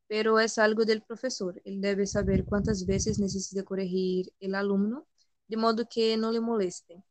pero 0.08 0.40
es 0.40 0.58
algo 0.58 0.84
del 0.84 1.02
profesor. 1.02 1.60
Él 1.64 1.80
debe 1.80 2.06
saber 2.06 2.44
cuántas 2.44 2.86
veces 2.86 3.18
necesita 3.18 3.62
corregir 3.64 4.32
el 4.40 4.54
alumno, 4.54 5.06
de 5.48 5.56
modo 5.56 5.88
que 5.88 6.16
no 6.16 6.32
le 6.32 6.40
moleste. 6.40 7.02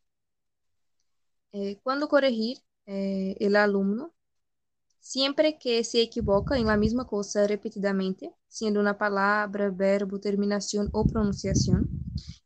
Eh, 1.52 1.80
cuando 1.84 2.08
corregir 2.08 2.60
eh, 2.86 3.36
el 3.40 3.56
alumno, 3.56 4.14
siempre 5.00 5.58
que 5.58 5.84
se 5.84 6.02
equivoca 6.02 6.58
en 6.58 6.68
la 6.68 6.78
misma 6.78 7.06
cosa 7.06 7.48
repetidamente, 7.48 8.34
siendo 8.48 8.80
una 8.80 8.98
palabra, 8.98 9.70
verbo, 9.70 10.20
terminación 10.20 10.90
o 10.92 11.08
pronunciación, 11.08 11.90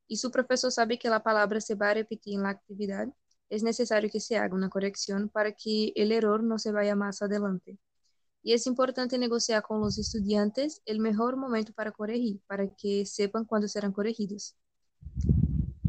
y 0.08 0.18
su 0.18 0.32
profesor 0.32 0.72
sabe 0.72 1.00
que 1.00 1.10
la 1.10 1.24
palabra 1.24 1.60
se 1.62 1.76
va 1.76 1.89
a 1.89 1.94
repetir 1.96 2.36
en 2.36 2.44
la 2.44 2.50
actividad, 2.50 3.08
es 3.50 3.63
necesario 3.63 4.10
que 4.10 4.20
se 4.20 4.38
haga 4.38 4.56
una 4.56 4.70
corrección 4.70 5.30
para 5.30 5.52
que 5.52 5.94
el 5.96 6.12
error 6.12 6.44
no 6.44 6.60
se 6.60 6.72
vaya 6.72 6.96
más 6.96 7.22
adelante. 7.22 7.78
Y 8.42 8.54
es 8.54 8.68
importante 8.68 9.18
negociar 9.18 9.63
con 9.63 9.80
los 9.80 9.98
estudiantes 9.98 10.82
el 10.86 11.00
mejor 11.00 11.38
momento 11.38 11.72
para 11.74 11.92
corregir, 11.92 12.42
para 12.48 12.68
que 12.76 13.06
sepan 13.06 13.46
cuándo 13.46 13.68
serán 13.68 13.94
corregidos. 13.94 14.56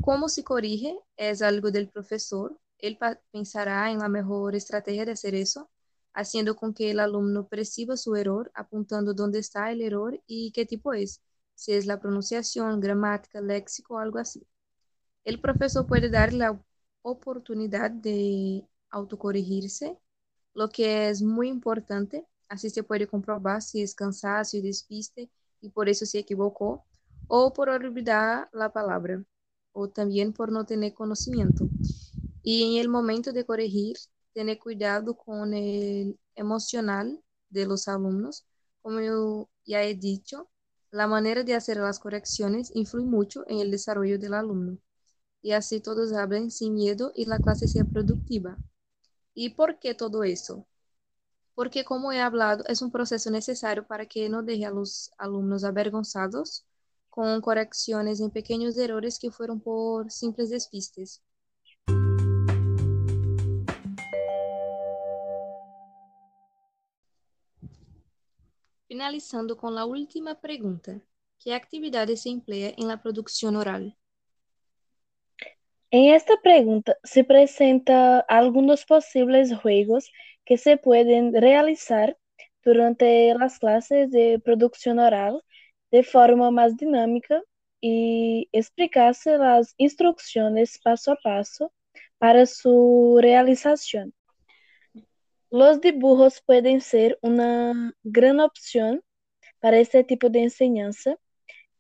Cómo 0.00 0.28
se 0.28 0.44
corrige 0.44 0.98
es 1.16 1.42
algo 1.42 1.70
del 1.70 1.88
profesor. 1.88 2.58
Él 2.78 2.98
pensará 3.32 3.90
en 3.90 3.98
la 3.98 4.08
mejor 4.08 4.54
estrategia 4.54 5.04
de 5.04 5.12
hacer 5.12 5.34
eso, 5.34 5.70
haciendo 6.14 6.56
con 6.56 6.74
que 6.74 6.90
el 6.90 7.00
alumno 7.00 7.48
perciba 7.48 7.96
su 7.96 8.16
error, 8.16 8.50
apuntando 8.54 9.14
dónde 9.14 9.40
está 9.40 9.70
el 9.72 9.82
error 9.82 10.20
y 10.26 10.52
qué 10.52 10.66
tipo 10.66 10.92
es 10.94 11.20
si 11.54 11.72
es 11.72 11.86
la 11.86 12.00
pronunciación, 12.00 12.80
gramática, 12.80 13.40
léxico, 13.40 13.98
algo 13.98 14.18
así. 14.18 14.46
El 15.24 15.40
profesor 15.40 15.86
puede 15.86 16.10
dar 16.10 16.32
la 16.32 16.60
oportunidad 17.02 17.90
de 17.90 18.66
autocorregirse, 18.90 19.98
lo 20.54 20.68
que 20.68 21.08
es 21.08 21.22
muy 21.22 21.48
importante. 21.48 22.26
Así 22.48 22.70
se 22.70 22.82
puede 22.82 23.06
comprobar 23.06 23.62
si 23.62 23.82
es 23.82 23.94
cansancio, 23.94 24.62
despiste 24.62 25.30
y 25.60 25.70
por 25.70 25.88
eso 25.88 26.06
se 26.06 26.18
equivocó, 26.20 26.86
o 27.26 27.52
por 27.52 27.70
olvidar 27.70 28.48
la 28.52 28.72
palabra, 28.72 29.24
o 29.72 29.88
también 29.88 30.32
por 30.32 30.52
no 30.52 30.66
tener 30.66 30.94
conocimiento. 30.94 31.70
Y 32.42 32.76
en 32.76 32.80
el 32.82 32.88
momento 32.88 33.32
de 33.32 33.44
corregir, 33.46 33.96
tener 34.34 34.58
cuidado 34.58 35.16
con 35.16 35.54
el 35.54 36.18
emocional 36.36 37.22
de 37.50 37.66
los 37.66 37.88
alumnos. 37.88 38.46
Como 38.82 39.48
ya 39.64 39.82
he 39.84 39.94
dicho, 39.94 40.50
la 40.90 41.06
manera 41.06 41.44
de 41.44 41.54
hacer 41.54 41.78
las 41.78 41.98
correcciones 42.00 42.70
influye 42.74 43.06
mucho 43.06 43.44
en 43.48 43.58
el 43.60 43.70
desarrollo 43.70 44.18
del 44.18 44.34
alumno 44.34 44.78
y 45.42 45.52
así 45.52 45.80
todos 45.80 46.12
hablen 46.14 46.50
sin 46.50 46.74
miedo 46.74 47.12
y 47.14 47.26
la 47.26 47.40
clase 47.40 47.68
sea 47.68 47.84
productiva. 47.84 48.60
¿Y 49.34 49.50
por 49.50 49.78
qué 49.78 49.94
todo 49.94 50.24
eso? 50.24 50.66
Porque 51.54 51.84
como 51.84 52.12
he 52.12 52.20
hablado, 52.20 52.64
es 52.68 52.82
un 52.82 52.92
proceso 52.92 53.30
necesario 53.30 53.86
para 53.86 54.06
que 54.06 54.28
no 54.28 54.42
deje 54.44 54.66
a 54.66 54.70
los 54.70 55.10
alumnos 55.18 55.64
avergonzados 55.64 56.64
con 57.10 57.40
correcciones 57.40 58.20
en 58.20 58.30
pequeños 58.30 58.76
errores 58.78 59.18
que 59.18 59.30
fueron 59.30 59.60
por 59.60 60.10
simples 60.12 60.50
despistes. 60.50 61.22
Finalizando 68.94 69.56
con 69.56 69.74
la 69.74 69.86
última 69.86 70.40
pregunta. 70.40 71.00
¿Qué 71.40 71.52
actividades 71.52 72.22
se 72.22 72.28
emplea 72.28 72.72
en 72.76 72.86
la 72.86 73.02
producción 73.02 73.56
oral? 73.56 73.96
En 75.90 76.14
esta 76.14 76.34
pregunta 76.40 76.96
se 77.02 77.24
presentan 77.24 78.22
algunos 78.28 78.84
posibles 78.84 79.52
juegos 79.52 80.12
que 80.44 80.58
se 80.58 80.76
pueden 80.76 81.34
realizar 81.34 82.16
durante 82.62 83.34
las 83.34 83.58
clases 83.58 84.12
de 84.12 84.38
producción 84.38 85.00
oral 85.00 85.42
de 85.90 86.04
forma 86.04 86.52
más 86.52 86.76
dinámica 86.76 87.42
y 87.80 88.48
explicarse 88.52 89.38
las 89.38 89.74
instrucciones 89.76 90.78
paso 90.78 91.10
a 91.10 91.16
paso 91.16 91.72
para 92.18 92.46
su 92.46 93.18
realización. 93.20 94.14
Los 95.54 95.80
dibujos 95.80 96.42
pueden 96.44 96.80
ser 96.80 97.16
una 97.22 97.94
gran 98.02 98.40
opción 98.40 99.04
para 99.60 99.78
este 99.78 100.02
tipo 100.02 100.28
de 100.28 100.42
enseñanza 100.42 101.16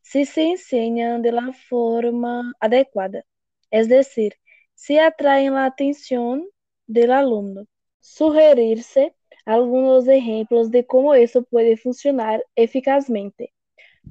si 0.00 0.26
se 0.26 0.52
enseñan 0.52 1.22
de 1.22 1.32
la 1.32 1.52
forma 1.52 2.52
adecuada, 2.60 3.24
es 3.72 3.88
decir, 3.88 4.34
si 4.74 4.98
atraen 4.98 5.54
la 5.54 5.64
atención 5.64 6.46
del 6.86 7.10
alumno. 7.10 7.66
Sugerirse 7.98 9.16
algunos 9.44 10.06
ejemplos 10.06 10.70
de 10.70 10.86
cómo 10.86 11.12
eso 11.16 11.42
puede 11.42 11.76
funcionar 11.76 12.46
eficazmente, 12.54 13.52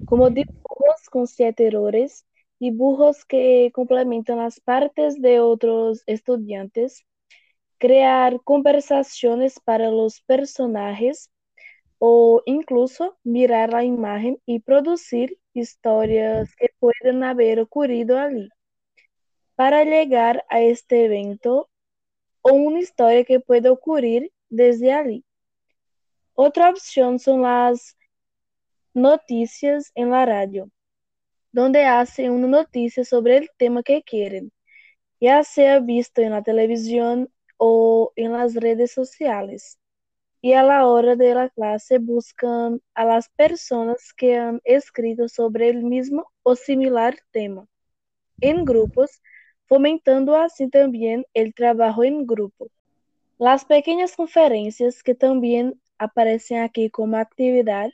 como 0.03 0.29
dibujos 0.29 1.09
con 1.09 1.25
siete 1.25 1.67
errores, 1.67 2.25
dibujos 2.59 3.23
que 3.23 3.71
complementan 3.73 4.39
las 4.39 4.59
partes 4.59 5.21
de 5.21 5.39
otros 5.39 6.03
estudiantes, 6.05 7.05
crear 7.83 8.39
conversaciones 8.45 9.59
para 9.59 9.91
los 9.91 10.21
personajes 10.21 11.29
o 11.99 12.41
incluso 12.45 13.17
mirar 13.25 13.73
la 13.73 13.83
imagen 13.83 14.39
y 14.45 14.61
producir 14.61 15.37
historias 15.53 16.55
que 16.55 16.69
pueden 16.79 17.25
haber 17.25 17.59
ocurrido 17.59 18.17
allí. 18.17 18.47
Para 19.55 19.83
llegar 19.83 20.45
a 20.49 20.61
este 20.61 21.03
evento 21.03 21.69
o 22.41 22.53
una 22.53 22.79
historia 22.79 23.25
que 23.25 23.41
puede 23.41 23.67
ocurrir 23.67 24.31
desde 24.47 24.93
allí. 24.93 25.25
Otra 26.35 26.69
opción 26.69 27.19
son 27.19 27.41
las 27.41 27.97
noticias 28.93 29.91
en 29.93 30.11
la 30.11 30.25
radio, 30.25 30.69
donde 31.51 31.83
hacen 31.83 32.31
una 32.31 32.47
noticia 32.47 33.03
sobre 33.03 33.35
el 33.35 33.49
tema 33.57 33.83
que 33.83 34.03
quieren, 34.03 34.53
ya 35.19 35.43
sea 35.43 35.81
visto 35.81 36.21
en 36.21 36.31
la 36.31 36.43
televisión 36.43 37.29
o 37.57 38.11
en 38.15 38.33
las 38.33 38.55
redes 38.55 38.91
sociales. 38.91 39.79
Y 40.41 40.53
a 40.53 40.63
la 40.63 40.87
hora 40.87 41.15
de 41.15 41.33
la 41.35 41.49
clase 41.49 41.99
buscan 41.99 42.81
a 42.93 43.05
las 43.05 43.29
personas 43.29 44.13
que 44.13 44.37
han 44.37 44.61
escrito 44.65 45.29
sobre 45.29 45.69
el 45.69 45.83
mismo 45.83 46.31
o 46.43 46.55
similar 46.55 47.17
tema 47.31 47.67
en 48.41 48.65
grupos, 48.65 49.21
fomentando 49.67 50.35
así 50.35 50.69
también 50.69 51.25
el 51.33 51.53
trabajo 51.53 52.03
en 52.03 52.25
grupo. 52.27 52.67
Las 53.37 53.65
pequeñas 53.65 54.15
conferencias 54.15 55.03
que 55.03 55.15
también 55.15 55.81
aparecen 55.97 56.59
aquí 56.59 56.89
como 56.89 57.17
actividad 57.17 57.89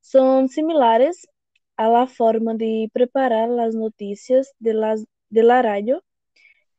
son 0.00 0.48
similares 0.48 1.28
a 1.76 1.88
la 1.88 2.06
forma 2.06 2.54
de 2.54 2.90
preparar 2.92 3.48
las 3.48 3.74
noticias 3.74 4.52
de, 4.58 4.74
las, 4.74 5.04
de 5.30 5.42
la 5.44 5.62
radio 5.62 6.02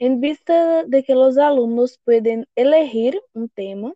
en 0.05 0.19
vista 0.19 0.83
de 0.83 1.03
que 1.03 1.15
los 1.15 1.37
alumnos 1.37 1.97
pueden 2.03 2.45
elegir 2.55 3.21
un 3.33 3.47
tema, 3.47 3.93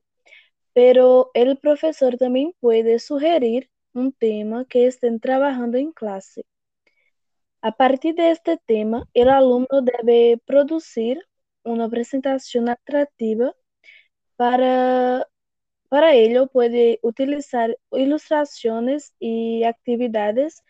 pero 0.74 1.32
el 1.34 1.58
profesor 1.58 2.18
también 2.18 2.54
puede 2.62 3.00
sugerir 3.00 3.70
un 3.94 4.14
tema 4.14 4.64
que 4.66 4.88
estén 4.88 5.20
trabajando 5.20 5.78
en 5.78 5.92
clase. 5.92 6.46
A 7.62 7.74
partir 7.74 8.16
de 8.16 8.32
este 8.32 8.58
tema, 8.66 9.10
el 9.14 9.28
alumno 9.28 9.82
debe 9.82 10.42
producir 10.46 11.20
una 11.64 11.90
presentación 11.90 12.70
atractiva 12.70 13.54
para, 14.38 15.28
para 15.90 16.14
ello 16.14 16.48
puede 16.48 17.00
utilizar 17.04 17.78
ilustraciones 17.92 19.14
y 19.20 19.66
actividades 19.66 20.64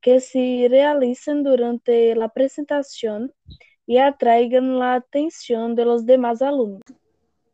que 0.00 0.20
se 0.20 0.68
realicen 0.70 1.42
durante 1.42 2.14
la 2.14 2.28
presentación 2.28 3.34
y 3.86 3.98
atraigan 3.98 4.78
la 4.78 4.94
atención 4.94 5.74
de 5.74 5.84
los 5.84 6.06
demás 6.06 6.42
alumnos. 6.42 6.82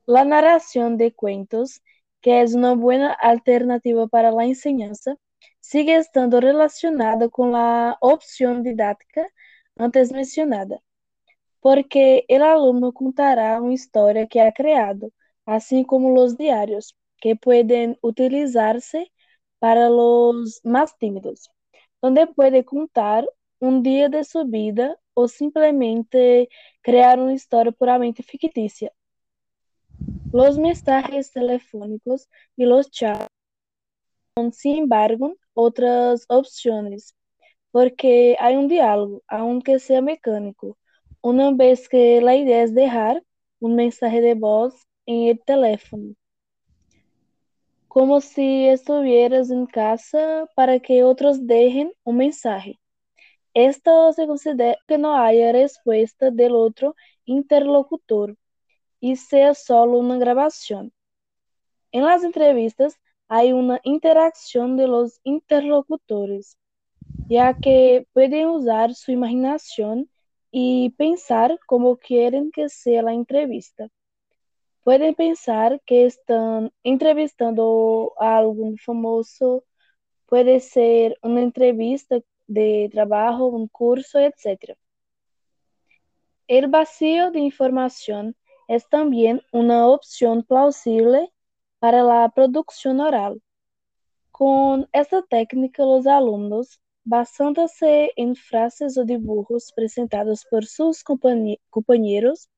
La 0.06 0.24
narración 0.24 0.96
de 0.96 1.12
cuentos, 1.12 1.82
que 2.20 2.42
es 2.42 2.54
una 2.54 2.74
buena 2.74 3.12
alternativa 3.12 4.06
para 4.08 4.30
la 4.30 4.44
enseñanza, 4.44 5.16
sigue 5.60 5.96
estando 5.96 6.40
relacionada 6.40 7.28
con 7.28 7.52
la 7.52 7.96
opción 8.00 8.62
didáctica 8.62 9.28
antes 9.76 10.12
mencionada, 10.12 10.80
porque 11.60 12.24
el 12.28 12.42
alumno 12.42 12.92
contará 12.92 13.60
una 13.60 13.74
historia 13.74 14.26
que 14.26 14.40
ha 14.40 14.52
creado, 14.52 15.10
así 15.46 15.84
como 15.84 16.14
los 16.14 16.36
diarios, 16.36 16.96
que 17.18 17.36
pueden 17.36 17.98
utilizarse 18.02 19.12
para 19.58 19.88
los 19.90 20.60
más 20.64 20.96
tímidos, 20.98 21.50
donde 22.00 22.26
puede 22.26 22.64
contar 22.64 23.28
un 23.58 23.82
día 23.82 24.08
de 24.08 24.24
su 24.24 24.44
vida 24.46 24.98
o 25.20 25.28
simplemente 25.28 26.48
crear 26.82 27.20
una 27.20 27.34
historia 27.34 27.72
puramente 27.72 28.22
ficticia. 28.22 28.92
Los 30.32 30.58
mensajes 30.58 31.30
telefónicos 31.32 32.28
y 32.56 32.64
los 32.64 32.90
chats 32.90 33.26
son, 34.34 34.52
sin 34.52 34.78
embargo, 34.78 35.34
otras 35.54 36.24
opciones, 36.28 37.14
porque 37.70 38.36
hay 38.40 38.56
un 38.56 38.68
diálogo, 38.68 39.22
aunque 39.28 39.78
sea 39.78 40.00
mecánico, 40.00 40.78
una 41.20 41.50
vez 41.52 41.88
que 41.88 42.20
la 42.20 42.34
idea 42.34 42.62
es 42.62 42.74
dejar 42.74 43.22
un 43.60 43.76
mensaje 43.76 44.20
de 44.20 44.34
voz 44.34 44.74
en 45.06 45.28
el 45.28 45.40
teléfono, 45.44 46.14
como 47.88 48.20
si 48.20 48.66
estuvieras 48.68 49.50
en 49.50 49.66
casa 49.66 50.48
para 50.54 50.78
que 50.80 51.04
otros 51.04 51.46
dejen 51.46 51.92
un 52.04 52.16
mensaje. 52.16 52.79
Esto 53.54 54.12
se 54.12 54.26
considera 54.26 54.76
que 54.86 54.96
no 54.98 55.16
haya 55.16 55.52
respuesta 55.52 56.30
del 56.30 56.54
otro 56.54 56.94
interlocutor 57.24 58.36
y 59.00 59.16
sea 59.16 59.54
solo 59.54 59.98
una 59.98 60.18
grabación. 60.18 60.92
En 61.90 62.04
las 62.04 62.22
entrevistas 62.22 63.00
hay 63.28 63.52
una 63.52 63.80
interacción 63.82 64.76
de 64.76 64.86
los 64.86 65.20
interlocutores, 65.24 66.58
ya 67.28 67.54
que 67.54 68.06
pueden 68.12 68.48
usar 68.48 68.94
su 68.94 69.10
imaginación 69.10 70.08
y 70.52 70.90
pensar 70.90 71.58
como 71.66 71.96
quieren 71.96 72.50
que 72.52 72.68
sea 72.68 73.02
la 73.02 73.14
entrevista. 73.14 73.88
Pueden 74.84 75.14
pensar 75.14 75.80
que 75.84 76.06
están 76.06 76.72
entrevistando 76.84 78.12
a 78.18 78.38
algún 78.38 78.78
famoso, 78.78 79.64
puede 80.26 80.60
ser 80.60 81.18
una 81.22 81.42
entrevista 81.42 82.20
de 82.50 82.88
trabajo, 82.90 83.46
un 83.46 83.68
curso, 83.68 84.18
etc. 84.18 84.76
El 86.48 86.66
vacío 86.66 87.30
de 87.30 87.38
información 87.38 88.34
es 88.66 88.88
también 88.88 89.40
una 89.52 89.86
opción 89.86 90.42
plausible 90.42 91.32
para 91.78 92.02
la 92.02 92.28
producción 92.34 93.00
oral. 93.00 93.40
Con 94.32 94.88
esta 94.92 95.22
técnica, 95.22 95.84
los 95.84 96.08
alumnos, 96.08 96.80
basándose 97.04 98.10
en 98.16 98.34
frases 98.34 98.98
o 98.98 99.04
dibujos 99.04 99.72
presentados 99.72 100.44
por 100.50 100.66
sus 100.66 101.04
compañeros, 101.04 102.50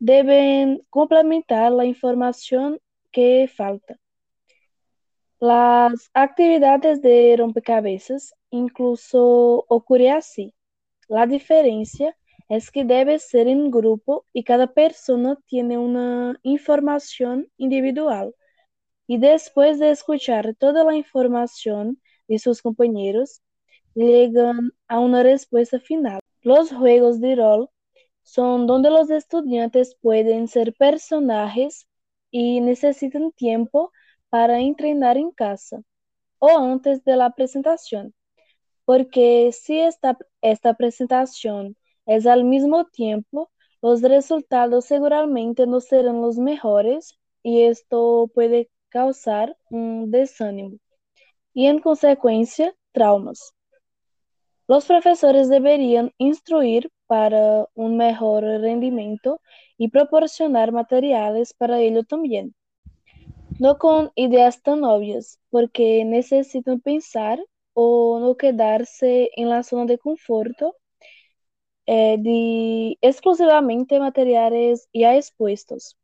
deben 0.00 0.84
complementar 0.90 1.70
la 1.70 1.84
información 1.84 2.80
que 3.12 3.48
falta. 3.48 4.01
Las 5.42 6.08
actividades 6.14 7.02
de 7.02 7.34
rompecabezas 7.36 8.32
incluso 8.50 9.64
ocurre 9.68 10.08
así. 10.12 10.54
La 11.08 11.26
diferencia 11.26 12.16
es 12.48 12.70
que 12.70 12.84
debe 12.84 13.18
ser 13.18 13.48
en 13.48 13.72
grupo 13.72 14.24
y 14.32 14.44
cada 14.44 14.68
persona 14.72 15.36
tiene 15.46 15.78
una 15.78 16.38
información 16.44 17.48
individual. 17.56 18.36
Y 19.08 19.18
después 19.18 19.80
de 19.80 19.90
escuchar 19.90 20.54
toda 20.54 20.84
la 20.84 20.94
información 20.94 22.00
de 22.28 22.38
sus 22.38 22.62
compañeros, 22.62 23.42
llegan 23.96 24.70
a 24.86 25.00
una 25.00 25.24
respuesta 25.24 25.80
final. 25.80 26.20
Los 26.42 26.70
juegos 26.70 27.20
de 27.20 27.34
rol 27.34 27.68
son 28.22 28.68
donde 28.68 28.90
los 28.90 29.10
estudiantes 29.10 29.96
pueden 30.00 30.46
ser 30.46 30.72
personajes 30.74 31.88
y 32.30 32.60
necesitan 32.60 33.32
tiempo 33.32 33.90
para 34.32 34.60
entrenar 34.60 35.18
en 35.18 35.30
casa 35.30 35.82
o 36.38 36.48
antes 36.58 37.04
de 37.04 37.16
la 37.16 37.32
presentación, 37.32 38.14
porque 38.86 39.52
si 39.52 39.78
esta, 39.78 40.16
esta 40.40 40.72
presentación 40.72 41.76
es 42.06 42.26
al 42.26 42.44
mismo 42.44 42.86
tiempo, 42.86 43.50
los 43.82 44.00
resultados 44.00 44.86
seguramente 44.86 45.66
no 45.66 45.80
serán 45.80 46.22
los 46.22 46.38
mejores 46.38 47.18
y 47.42 47.64
esto 47.64 48.30
puede 48.34 48.70
causar 48.88 49.54
un 49.68 50.10
desánimo 50.10 50.78
y 51.52 51.66
en 51.66 51.80
consecuencia 51.80 52.74
traumas. 52.92 53.52
Los 54.66 54.86
profesores 54.86 55.50
deberían 55.50 56.10
instruir 56.16 56.90
para 57.06 57.68
un 57.74 57.98
mejor 57.98 58.44
rendimiento 58.44 59.42
y 59.76 59.88
proporcionar 59.90 60.72
materiales 60.72 61.52
para 61.52 61.80
ello 61.80 62.02
también. 62.04 62.54
No 63.62 63.78
con 63.78 64.10
ideas 64.16 64.60
tan 64.60 64.82
obvias, 64.82 65.38
porque 65.48 66.04
necesitan 66.04 66.80
pensar 66.80 67.38
o 67.74 68.18
no 68.18 68.36
quedarse 68.36 69.30
en 69.36 69.50
la 69.50 69.62
zona 69.62 69.84
de 69.86 69.98
conforto 69.98 70.74
eh, 71.86 72.16
de 72.18 72.98
exclusivamente 73.00 74.00
materiales 74.00 74.88
ya 74.92 75.14
expuestos. 75.16 75.96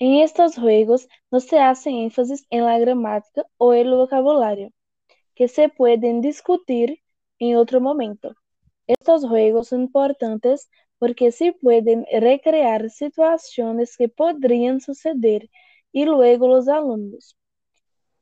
En 0.00 0.22
estos 0.22 0.56
juegos 0.56 1.06
no 1.30 1.38
se 1.38 1.60
hace 1.60 1.90
énfasis 1.90 2.44
en 2.50 2.64
la 2.64 2.80
gramática 2.80 3.44
o 3.56 3.72
el 3.72 3.94
vocabulario, 3.94 4.72
que 5.36 5.46
se 5.46 5.68
pueden 5.68 6.20
discutir 6.20 7.00
en 7.38 7.54
otro 7.58 7.80
momento. 7.80 8.34
Estos 8.88 9.24
juegos 9.24 9.68
son 9.68 9.82
importantes 9.82 10.68
porque 10.98 11.30
se 11.30 11.52
pueden 11.52 12.06
recrear 12.12 12.90
situaciones 12.90 13.96
que 13.96 14.08
podrían 14.08 14.80
suceder 14.80 15.48
y 15.96 16.04
luego 16.04 16.46
los 16.46 16.68
alumnos, 16.68 17.38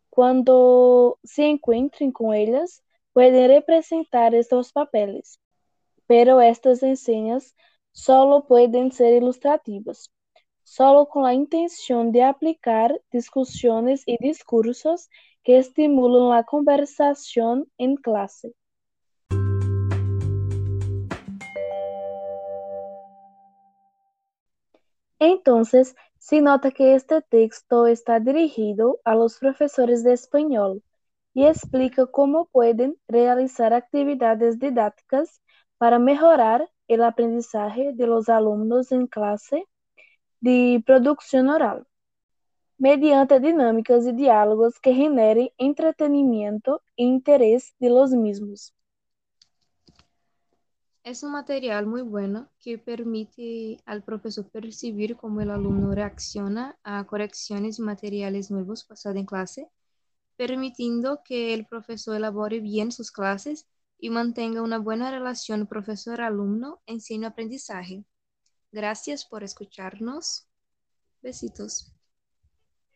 cuando 0.09 1.19
se 1.25 1.49
encuentren 1.49 2.13
con 2.13 2.33
ellas, 2.33 2.85
pueden 3.13 3.49
representar 3.49 4.33
estos 4.33 4.71
papeles. 4.71 5.41
Pero 6.07 6.41
estas 6.41 6.85
enseñas 6.85 7.57
solo 7.91 8.47
pueden 8.47 8.93
ser 8.93 9.15
ilustrativas, 9.15 10.13
solo 10.63 11.09
con 11.09 11.25
la 11.25 11.35
intención 11.35 12.13
de 12.13 12.23
aplicar 12.23 13.01
discusiones 13.11 14.05
y 14.07 14.19
discursos 14.21 15.11
que 15.43 15.59
estimulan 15.59 16.29
la 16.29 16.45
conversación 16.45 17.67
en 17.77 17.97
clase. 17.97 18.55
Entonces, 25.19 25.97
se 26.25 26.41
nota 26.41 26.71
que 26.71 26.95
este 26.95 27.21
texto 27.21 27.87
está 27.87 28.19
dirigido 28.19 28.99
a 29.05 29.15
los 29.15 29.39
profesores 29.39 30.03
de 30.03 30.15
español 30.15 30.83
y 31.35 31.45
explica 31.45 32.07
cómo 32.07 32.47
pueden 32.47 32.97
realizar 33.07 33.75
actividades 33.75 34.59
didácticas 34.59 35.43
para 35.77 35.99
mejorar 35.99 36.71
el 36.89 37.03
aprendizaje 37.03 37.93
de 37.93 38.07
los 38.07 38.31
alumnos 38.31 38.91
en 38.91 39.07
clase 39.07 39.67
de 40.41 40.83
producción 40.87 41.51
oral, 41.51 41.87
mediante 42.79 43.39
dinámicas 43.39 44.07
y 44.07 44.13
diálogos 44.13 44.81
que 44.81 44.95
generen 44.95 45.51
entretenimiento 45.59 46.81
e 46.97 47.03
interés 47.05 47.75
de 47.79 47.91
los 47.91 48.13
mismos. 48.13 48.73
Es 51.05 51.23
un 51.23 51.33
material 51.33 51.87
muy 51.87 52.01
bueno 52.01 52.49
que 52.61 52.79
permite 52.79 53.79
al 53.85 54.03
profesor 54.03 54.49
percibir 54.51 55.17
cómo 55.17 55.43
el 55.43 55.51
alumno 55.51 55.95
reacciona 55.95 56.79
a 56.83 57.05
correcciones 57.05 57.79
y 57.79 57.83
materiales 57.83 58.51
nuevos 58.51 58.85
pasados 58.85 59.19
en 59.19 59.27
clase, 59.27 59.69
permitiendo 60.37 61.21
que 61.23 61.53
el 61.53 61.67
profesor 61.67 62.17
elabore 62.17 62.61
bien 62.61 62.91
sus 62.91 63.13
clases 63.13 63.67
y 63.99 64.09
mantenga 64.09 64.63
una 64.63 64.79
buena 64.79 65.11
relación 65.11 65.67
profesor-alumno, 65.67 66.81
enseño-aprendizaje. 66.87 68.07
Gracias 68.73 69.27
por 69.27 69.45
escucharnos. 69.45 70.49
Besitos. 71.23 71.94